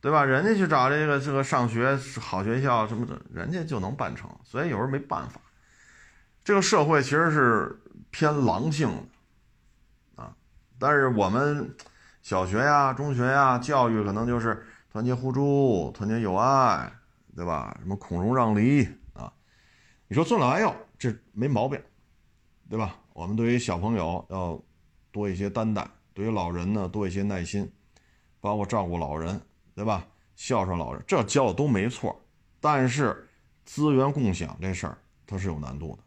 [0.00, 0.24] 对吧？
[0.24, 4.30] 人家去找这个这个上学好学校什么的，人家就能办成。
[4.42, 5.40] 所以有时候没办法，
[6.42, 7.80] 这个社会其实是
[8.10, 8.88] 偏狼性
[10.16, 10.34] 的啊。
[10.78, 11.74] 但是我们
[12.22, 16.92] 小学呀、中学呀，教育可能就是团结互助、团结友爱，
[17.36, 17.76] 对吧？
[17.80, 18.88] 什么孔融让梨？
[20.08, 21.80] 你说尊老爱幼，这没毛病，
[22.68, 22.96] 对吧？
[23.12, 24.62] 我们对于小朋友要
[25.10, 27.70] 多一些担待，对于老人呢多一些耐心，
[28.40, 29.40] 包括照顾老人，
[29.74, 30.06] 对吧？
[30.36, 32.20] 孝顺老人，这教的都没错。
[32.60, 33.28] 但是
[33.64, 36.02] 资源共享这事儿，它是有难度的。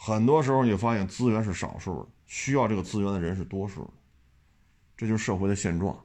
[0.00, 3.90] 很多时候，你发现资源是少数的，需要这个资源的人是多数的，
[4.96, 6.04] 这就是社会的现状。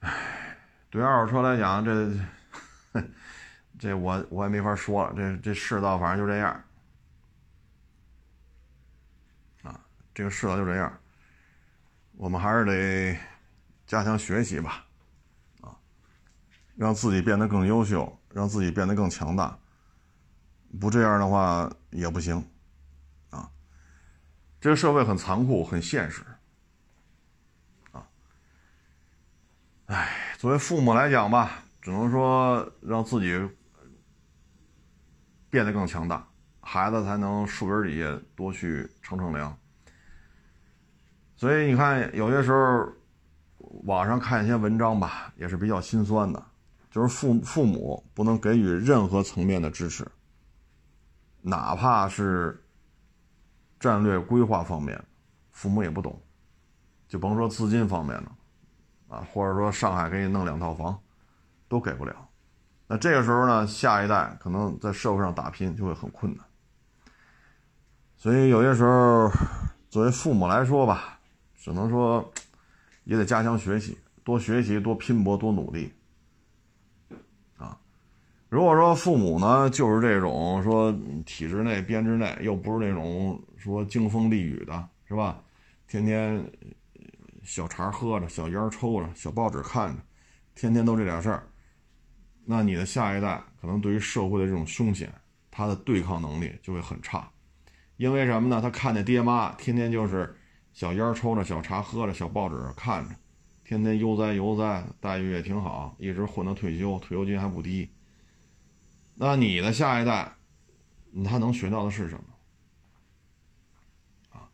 [0.00, 0.31] 唉，
[0.92, 2.12] 对二手车来讲，这
[3.78, 6.52] 这我我也没法说了，这这世道反正就这样。
[9.62, 9.80] 啊，
[10.12, 11.00] 这个世道就这样，
[12.18, 13.18] 我们还是得
[13.86, 14.84] 加强学习吧，
[15.62, 15.74] 啊，
[16.76, 19.58] 让自己变得更优秀，让自己变得更强大。
[20.78, 22.46] 不这样的话也不行，
[23.30, 23.50] 啊，
[24.60, 26.22] 这个社会很残酷，很现实，
[27.92, 28.06] 啊，
[29.86, 33.48] 哎，作为父母来讲吧，只能说让自己
[35.48, 36.26] 变得更强大，
[36.60, 39.56] 孩子才能树根底下多去乘乘凉。
[41.36, 42.92] 所以你看，有些时候
[43.84, 46.44] 网上看一些文章吧，也是比较心酸的，
[46.90, 50.04] 就是父父母不能给予任何层面的支持。
[51.40, 52.60] 哪怕是
[53.78, 55.00] 战略规划方面，
[55.52, 56.20] 父母也不懂，
[57.06, 58.36] 就甭说资金方面了，
[59.12, 60.98] 啊，或者说上海给你弄两套房，
[61.68, 62.16] 都给不了。
[62.86, 66.42] 那这个时候呢，下一代可能在社会上打拼就会很困难。
[68.16, 69.30] 所以有些时候，
[69.90, 71.18] 作为父母来说吧，
[71.54, 72.32] 只能说
[73.04, 75.92] 也得加强学习，多学习，多拼搏，多努力。
[77.58, 77.78] 啊
[78.48, 80.90] 如果说父母呢，就是这种说
[81.26, 85.38] 体制内编制内，又不是那种说经风历雨的，是吧？
[85.86, 86.42] 天天
[87.42, 90.02] 小茶喝着，小烟抽着，小报纸看着，
[90.54, 91.48] 天天都这点事儿，
[92.44, 95.12] 那你的下一代可能对于社会的这种凶险，
[95.50, 97.28] 他的对抗能力就会很差。
[97.96, 98.60] 因为什么呢？
[98.60, 100.36] 他看见爹妈天天就是
[100.72, 103.14] 小烟抽着，小茶喝着，小报纸看着，
[103.62, 107.88] 天天悠哉悠哉，待遇也挺好，一直混到退休，退休金还不低。
[109.14, 110.32] 那你的下一代，
[111.24, 112.24] 他能学到的是什么？
[114.30, 114.48] 啊，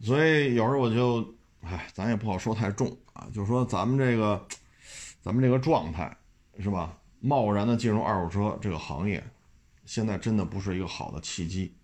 [0.00, 4.46] 所以有时候我就，哎，咱也不好说太重啊，就是说咱们这个，
[5.20, 6.16] 咱们这个状态
[6.58, 6.98] 是吧？
[7.20, 9.22] 贸然的进入二手车这个行业，
[9.84, 11.76] 现在真的不是一个好的契机。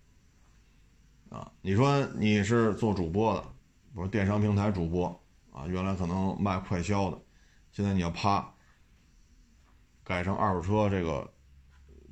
[1.29, 3.45] 啊，你说你是做主播的，
[3.93, 5.07] 不是电商平台主播
[5.51, 5.67] 啊？
[5.67, 7.21] 原来可能卖快销的，
[7.71, 8.53] 现在你要啪
[10.03, 11.31] 改成二手车这个。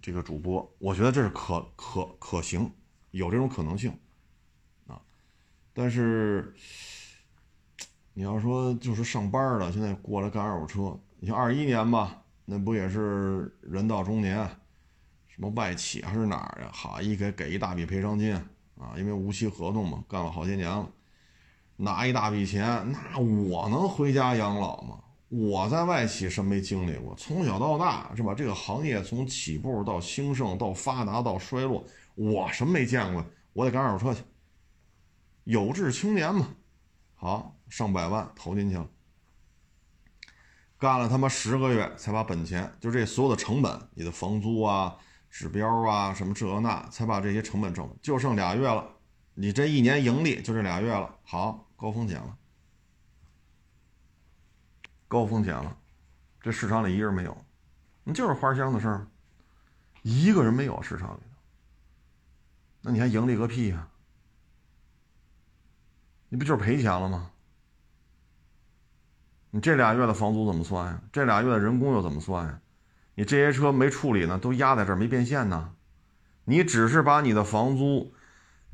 [0.05, 2.69] 这个主播，我觉得这是可可可行，
[3.11, 3.97] 有这种可能性，
[4.85, 5.01] 啊，
[5.71, 6.53] 但是
[8.13, 14.37] 你要说就是上班的，现在过来干二手车，你像二一年吧，那不也是人到中年，
[15.27, 16.69] 什么外企还是哪儿呀？
[16.71, 18.33] 好一给给一大笔赔偿金
[18.79, 20.87] 啊，因为无期合同嘛，干了好些年了，
[21.75, 24.99] 拿一大笔钱，那我能回家养老吗？
[25.29, 27.15] 我在外企什么没经历过？
[27.15, 28.35] 从小到大是吧？
[28.35, 31.83] 这个行业从起步到兴盛到发达到衰落，
[32.13, 33.25] 我什么没见过？
[33.53, 34.21] 我得干二手车去。
[35.45, 36.47] 有志青年嘛，
[37.23, 38.85] 好，上百万投进去了，
[40.77, 44.97] 干了他妈十个月才把本钱，就这所有的成本，你的房租啊、
[45.29, 48.85] 指标啊什么这那，才把这些成本挣，就剩俩月了。
[49.35, 52.37] 你这一年盈利就这俩月了，好，高风险了。
[55.07, 55.77] 高风险了，
[56.41, 57.45] 这市场里一个人没有，
[58.03, 59.07] 你就是花香的事儿，
[60.01, 61.37] 一个人没有市场里头，
[62.81, 63.87] 那你还盈利个屁呀？
[66.33, 67.29] 你不就是赔钱了吗？
[69.51, 70.99] 你这俩月的房租怎么算呀？
[71.11, 72.59] 这俩月的人工又怎么算呀？
[73.13, 75.75] 你这些车没处理呢，都压在这儿没变现呢，
[76.45, 78.11] 你只是把你的房租、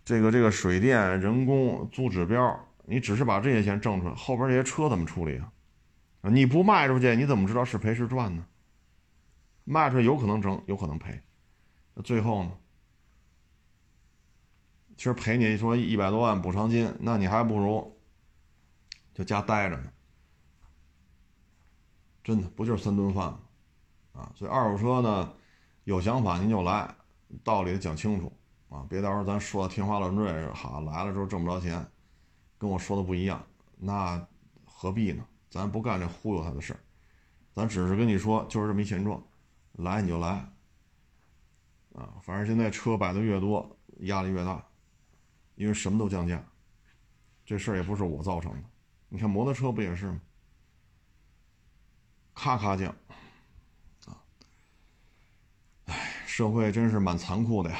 [0.06, 5.38] 这个这个水电、人工、租指标，你只是把这些钱挣出来，后边这些车怎么处理
[6.22, 6.30] 啊？
[6.30, 8.46] 你不卖出去，你怎么知道是赔是赚呢？
[9.66, 11.22] 卖出去有可能挣，有可能赔，
[11.94, 12.52] 那最后呢？
[15.00, 17.98] 其实赔你说一百多万补偿金，那你还不如
[19.14, 19.94] 就家待着呢。
[22.22, 23.40] 真的不就是三顿饭吗？
[24.12, 25.34] 啊，所以二手车呢，
[25.86, 26.94] 有想法您就来，
[27.46, 28.30] 道理讲清楚
[28.68, 31.90] 啊，别到时候咱说的天花乱坠，好来了之后挣不着钱，
[32.58, 33.42] 跟我说的不一样，
[33.78, 34.28] 那
[34.66, 35.26] 何必呢？
[35.50, 36.80] 咱不干这忽悠他的事儿，
[37.56, 39.24] 咱只是跟你说就是这么一现状，
[39.72, 40.46] 来你就来，
[41.96, 44.62] 啊，反正现在车摆的越多，压力越大。
[45.60, 46.42] 因为什么都降价，
[47.46, 48.60] 这事儿也不是我造成的。
[49.10, 50.22] 你看摩托车不也是吗？
[52.34, 52.96] 咔咔降，
[54.06, 54.16] 啊，
[55.88, 57.78] 哎，社会真是蛮残酷的呀，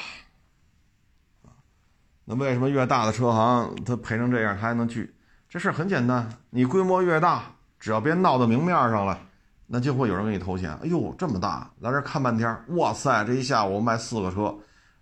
[2.26, 5.14] 那为什么越大的车行他赔成这样，他还能去？
[5.48, 9.26] 这事儿很简单，你规模越大，只要别闹到明面上了，
[9.66, 10.70] 那就会有人给你投钱。
[10.82, 14.54] 哎呦，这么大，来这看半天，哇塞，这一下午卖四个车。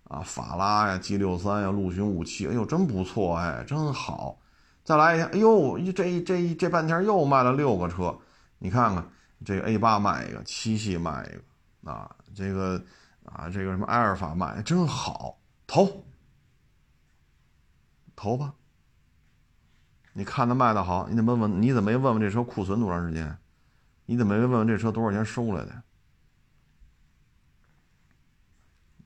[0.09, 4.39] 啊，法拉呀，G 六三呀，陆巡五七，哎呦，真不错，哎，真好。
[4.83, 8.17] 再来一下，哎呦，这这这半天又卖了六个车，
[8.57, 9.07] 你看看，
[9.45, 12.83] 这个 A 八卖一个，七系卖一个，啊，这个
[13.23, 15.37] 啊，这个什么埃尔法卖，真好，
[15.67, 16.03] 投，
[18.15, 18.55] 投吧。
[20.13, 23.37] 你看他卖的好，你得问问，你怎么没问问这车库存多长时间？
[24.07, 25.83] 你怎么没问问这车多少钱收来的？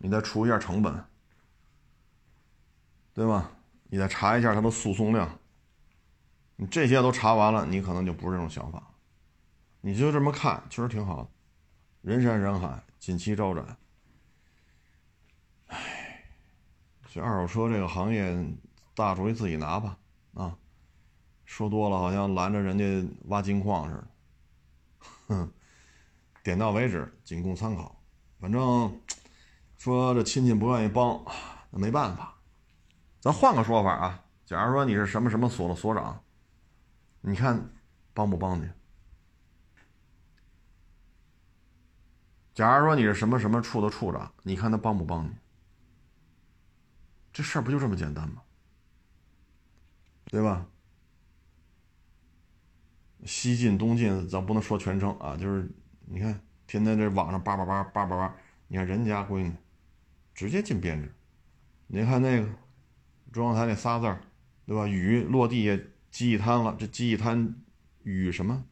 [0.03, 1.01] 你再除一下成本，
[3.13, 3.49] 对吧？
[3.85, 5.39] 你再查一下它的诉讼量，
[6.57, 8.83] 你这些都查完了，你可能就不是这种想法。
[9.79, 11.29] 你就这么看，确实挺好的，
[12.01, 13.77] 人山人海，锦旗招展。
[15.67, 16.25] 唉，
[17.09, 18.45] 这二手车这个行业，
[18.93, 19.97] 大主意自己拿吧，
[20.33, 20.57] 啊，
[21.45, 24.07] 说多了好像拦着人家挖金矿似的。
[25.27, 25.53] 哼，
[26.43, 27.95] 点到为止，仅供参考，
[28.41, 28.99] 反正。
[29.83, 31.21] 说这亲戚不愿意帮，
[31.69, 32.33] 那没办法。
[33.19, 36.23] 咱换个说法啊，假如说你是什么什么所的所长，
[37.19, 37.69] 你看
[38.13, 38.69] 帮不帮你？
[42.53, 45.31] 假如说你是什么什么处的处长，你看他帮不帮你？
[47.33, 48.41] 这事儿不就这么简单吗？
[50.27, 50.65] 对吧？
[53.25, 55.69] 西进东进，咱不能说全称啊，就是
[56.05, 58.33] 你看天天这网上叭叭叭叭叭叭，
[58.69, 59.53] 你看人家闺女。
[60.33, 61.13] 直接进编制，
[61.87, 62.49] 你看那个
[63.31, 64.21] 中央台那仨字儿，
[64.65, 64.87] 对吧？
[64.87, 67.55] 雨落地下积一滩了，这积一滩
[68.03, 68.65] 雨什么？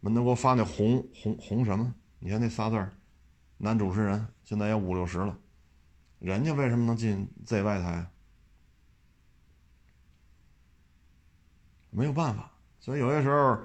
[0.00, 1.94] 门头给我发那红红红什么？
[2.18, 2.92] 你看那仨字儿，
[3.56, 5.38] 男主持人现在也五六十了，
[6.18, 8.10] 人家为什么能进 ZY 台？
[11.90, 13.58] 没有办法，所以有些时候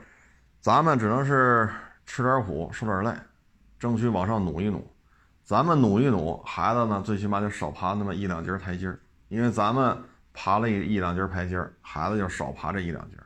[0.61, 1.69] 咱们只能是
[2.05, 3.13] 吃点苦，受点累，
[3.77, 4.92] 争取往上努一努。
[5.53, 8.91] 咱们努一努，孩子呢，最起码就少爬那么一两节台阶
[9.27, 9.95] 因为咱们
[10.33, 13.17] 爬了一一两节台阶孩子就少爬这一两节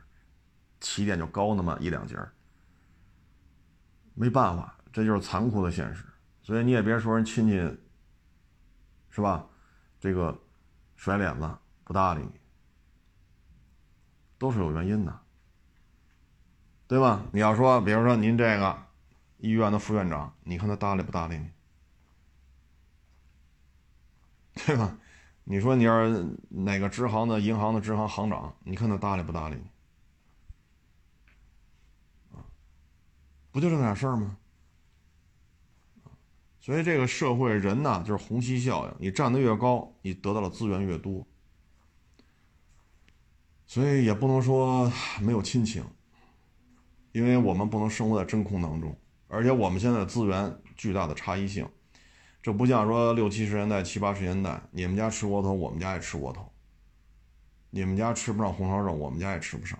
[0.78, 2.18] 起点就高那么一两节
[4.12, 6.04] 没办法，这就是残酷的现实。
[6.42, 7.54] 所以你也别说人亲戚，
[9.08, 9.46] 是吧？
[9.98, 10.38] 这个
[10.96, 11.50] 甩脸子
[11.82, 12.38] 不搭理你，
[14.36, 15.18] 都是有原因的，
[16.86, 17.22] 对吧？
[17.32, 18.76] 你要说，比如说您这个
[19.38, 21.48] 医院的副院长，你看他搭理不搭理你？
[24.66, 24.98] 对吧？
[25.44, 29.62] 你说你要是哪个支行的银行的支行行长，你看他搭理不搭理你？
[33.50, 34.36] 不就这么点事儿吗？
[36.60, 41.26] 所以这个社会人呢，就是虹吸效应，你站得越高，你得到的资源越多。
[43.66, 45.82] 所以也不能说没有亲情，
[47.12, 48.94] 因为我们不能生活在真空当中，
[49.28, 51.66] 而且我们现在的资源巨大的差异性。
[52.40, 56.42] 这不像说六七十年代、七八十年代，你们家吃窝头，我们家也吃窝头；
[57.70, 59.78] 你们家吃不上红烧肉，我们家也吃不上。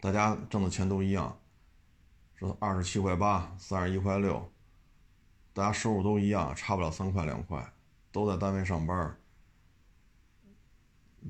[0.00, 1.38] 大家挣的钱都一样，
[2.34, 4.50] 说二十七块八、三十一块六，
[5.52, 7.72] 大家收入都一样，差不了三块两块，
[8.10, 9.16] 都在单位上班，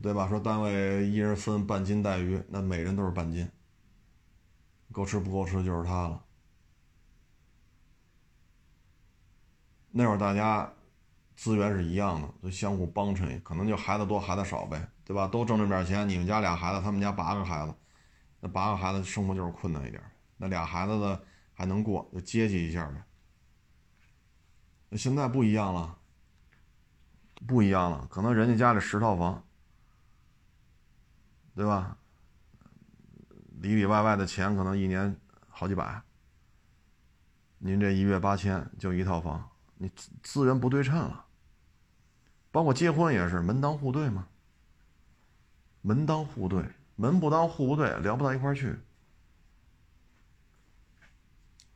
[0.00, 0.28] 对吧？
[0.28, 3.48] 说单位一人分半斤带鱼，那每人都是半斤，
[4.90, 6.24] 够吃不够吃就是他了。
[9.96, 10.68] 那会儿大家
[11.36, 15.28] 资源是一样的，都相互帮衬，可能就孩子多孩子少呗，对吧？
[15.28, 17.72] 都挣这点钱，你们家俩孩子，他们家八个孩子，
[18.40, 20.02] 那八个孩子生活就是困难一点，
[20.36, 21.22] 那俩孩子的
[21.52, 23.04] 还能过，就接济一下呗。
[24.88, 25.96] 那现在不一样了，
[27.46, 29.44] 不一样了，可能人家家里十套房，
[31.54, 31.96] 对吧？
[33.60, 35.16] 里里外外的钱可能一年
[35.48, 36.02] 好几百。
[37.58, 39.50] 您这一月八千就一套房，
[39.84, 39.90] 你
[40.22, 41.26] 资源不对称了。
[42.50, 44.26] 包括结婚也是门当户对嘛，
[45.82, 46.64] 门当户对，
[46.96, 48.74] 门不当户不对，聊不到一块去。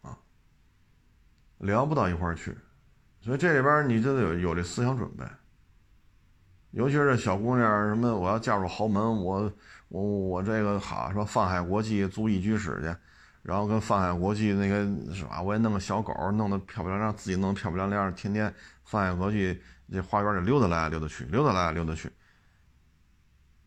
[0.03, 0.17] 啊，
[1.59, 2.57] 聊不到一块去，
[3.21, 5.25] 所以这里边你就得有有这思想准备。
[6.71, 9.53] 尤其是小姑娘，什么我要嫁入豪门，我
[9.89, 12.97] 我我这个好说泛海国际租一居室去，
[13.49, 14.85] 然后跟泛海国际那个
[15.15, 19.59] 是吧，我也弄个小狗，弄得漂漂亮亮，自己弄得漂漂亮亮，天天泛海国际
[19.91, 22.13] 这花园里溜达来溜达去，溜达来溜达去。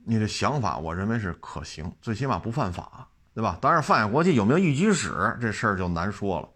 [0.06, 3.58] 你的想法，我认为是可行，最起码不犯法，对吧？
[3.60, 6.48] 当然，泛海国际有没有一居室这事儿就难说了，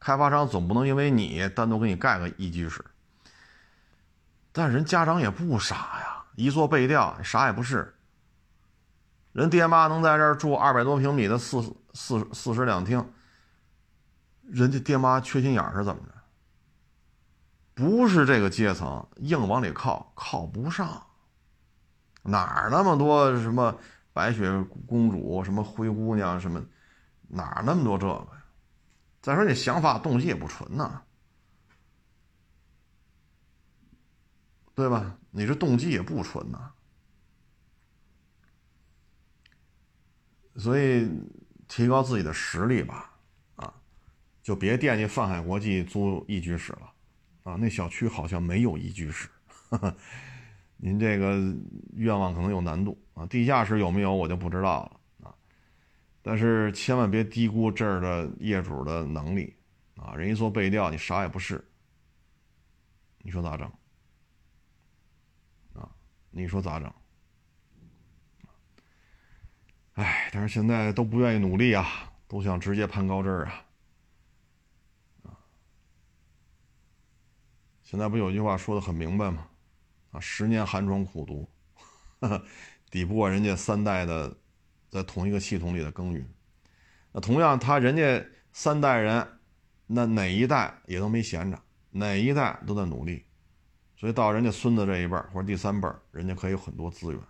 [0.00, 2.84] 开发商总不能因为你单独给你盖个一居室。
[4.50, 7.94] 但人家长也不傻呀，一做背调，啥也不是。
[9.30, 11.62] 人爹妈能在这儿住二百多平米的四
[11.94, 13.12] 四四室两厅，
[14.42, 16.12] 人家爹妈缺心眼儿是怎么着？
[17.74, 21.06] 不是这个阶层，硬往里靠，靠不上。
[22.22, 23.78] 哪儿那么多什么
[24.12, 24.50] 白雪
[24.86, 26.64] 公主、什么灰姑娘、什么，
[27.28, 28.44] 哪儿那么多这个呀？
[29.20, 31.02] 再说你想法动机也不纯呐。
[34.74, 35.18] 对吧？
[35.30, 36.72] 你这动机也不纯呐，
[40.56, 41.10] 所以
[41.74, 43.10] 提高自己的实力吧，
[43.56, 43.72] 啊，
[44.42, 46.92] 就别惦记泛海国际租一居室了，
[47.44, 49.26] 啊，那小区好像没有一居室，
[50.76, 51.40] 您这个
[51.94, 53.24] 愿望可能有难度啊。
[53.24, 55.34] 地下室有没有我就不知道了啊，
[56.20, 59.56] 但是千万别低估这儿的业主的能力
[59.96, 61.66] 啊，人一做背调，你啥也不是，
[63.22, 63.66] 你说咋整？
[65.72, 65.88] 啊
[66.30, 66.92] 你说咋整？
[69.94, 71.86] 哎，但是现在都不愿意努力啊，
[72.26, 75.38] 都想直接攀高枝儿啊！
[77.82, 79.48] 现在不有句话说的很明白吗？
[80.12, 81.46] 啊，十年寒窗苦读，
[82.90, 84.34] 抵不过人家三代的
[84.88, 86.26] 在同一个系统里的耕耘。
[87.12, 89.40] 那同样，他人家三代人，
[89.86, 93.26] 那哪一代也都没闲着，哪一代都在努力。
[93.96, 97.20] 所以到人家孙子这一辈或者第三辈，人家可以有很多资源，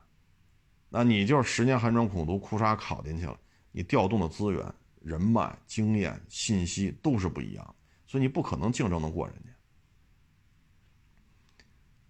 [0.95, 3.35] 那你就是十年寒窗苦读，哭嚓考进去了，
[3.71, 7.75] 你调动的资源、人脉、经验、信息都是不一样，
[8.07, 9.51] 所以你不可能竞争得过人家。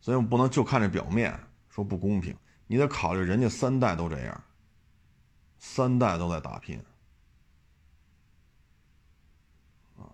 [0.01, 4.45] 所以我们不能就看这表面说不公平，你得考虑人家三代都这样，
[5.61, 6.83] 三代都在打拼，
[9.97, 10.11] 啊，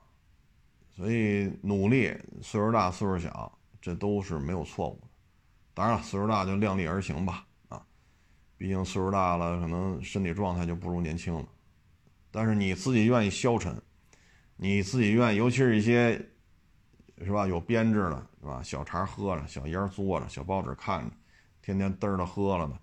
[0.95, 3.51] 所以努力，岁数大岁数小。
[3.81, 5.07] 这都是没有错误的，
[5.73, 7.47] 当然了，岁数大就量力而行吧，
[8.59, 11.47] 毕竟岁数大了，可能身体状态就不如年轻了。
[12.31, 13.81] 但是你自己愿意消沉，
[14.57, 16.21] 你自己愿意，尤其是一些，
[17.25, 17.47] 是吧？
[17.47, 18.61] 有编制的，是吧？
[18.63, 21.11] 小茶喝着，小烟嘬着，小报纸看着，
[21.63, 22.79] 天天嘚儿的喝了的，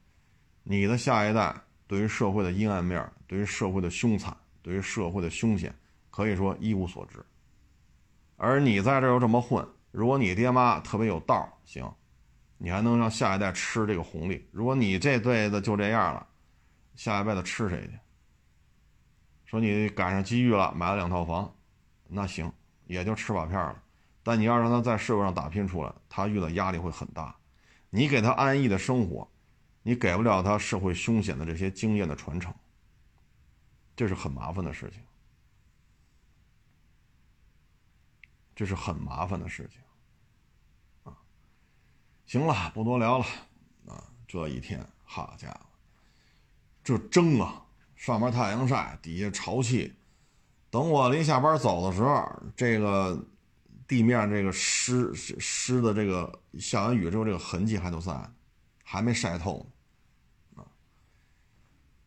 [0.63, 1.53] 你的下一代
[1.86, 5.76] 对于社会的阴暗面，对于社会的凶残，对于社会的凶险，
[6.09, 7.23] 可以说一无所知。
[8.38, 9.67] 而你在这又这么混。
[9.91, 11.89] 如果你爹妈特别有道儿行，
[12.58, 14.47] 你还能让下一代吃这个红利。
[14.51, 16.27] 如果你这辈子就这样了，
[16.95, 17.99] 下一辈子吃谁去？
[19.45, 21.56] 说你赶上机遇了，买了两套房，
[22.07, 22.52] 那行，
[22.86, 23.84] 也就吃把片了。
[24.23, 27.36] 但你要让他在社会上打拼出来，他遇到压力会很大。
[27.91, 29.30] 你给他安逸的生活，
[29.84, 32.53] 你给不了他社会凶险的这些经验的传承，
[33.95, 35.02] 这是很麻烦的事情，
[38.56, 39.80] 这是很麻烦的事情。
[42.26, 43.26] 行了，不多聊了，
[43.88, 45.60] 啊，这一天，好家伙，
[46.84, 47.64] 这蒸啊，
[47.95, 49.93] 上面太阳晒，底下潮气，
[50.69, 53.23] 等我临下班走的时候，这个
[53.88, 58.30] 地面这个湿湿的这个下完雨之后这个痕迹还都在，
[58.84, 59.65] 还没晒透
[60.56, 60.65] 呢，啊，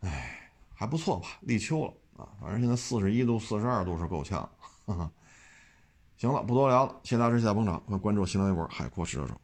[0.01, 1.95] 哎，还不错吧，立秋了。
[2.19, 4.41] 啊，反正现在四十一度、四十二度是够呛，
[4.85, 5.13] 哈 哈
[6.17, 9.41] 行了，不多聊了，谢大家支持、捧场，欢迎关注新浪微博海阔试车手。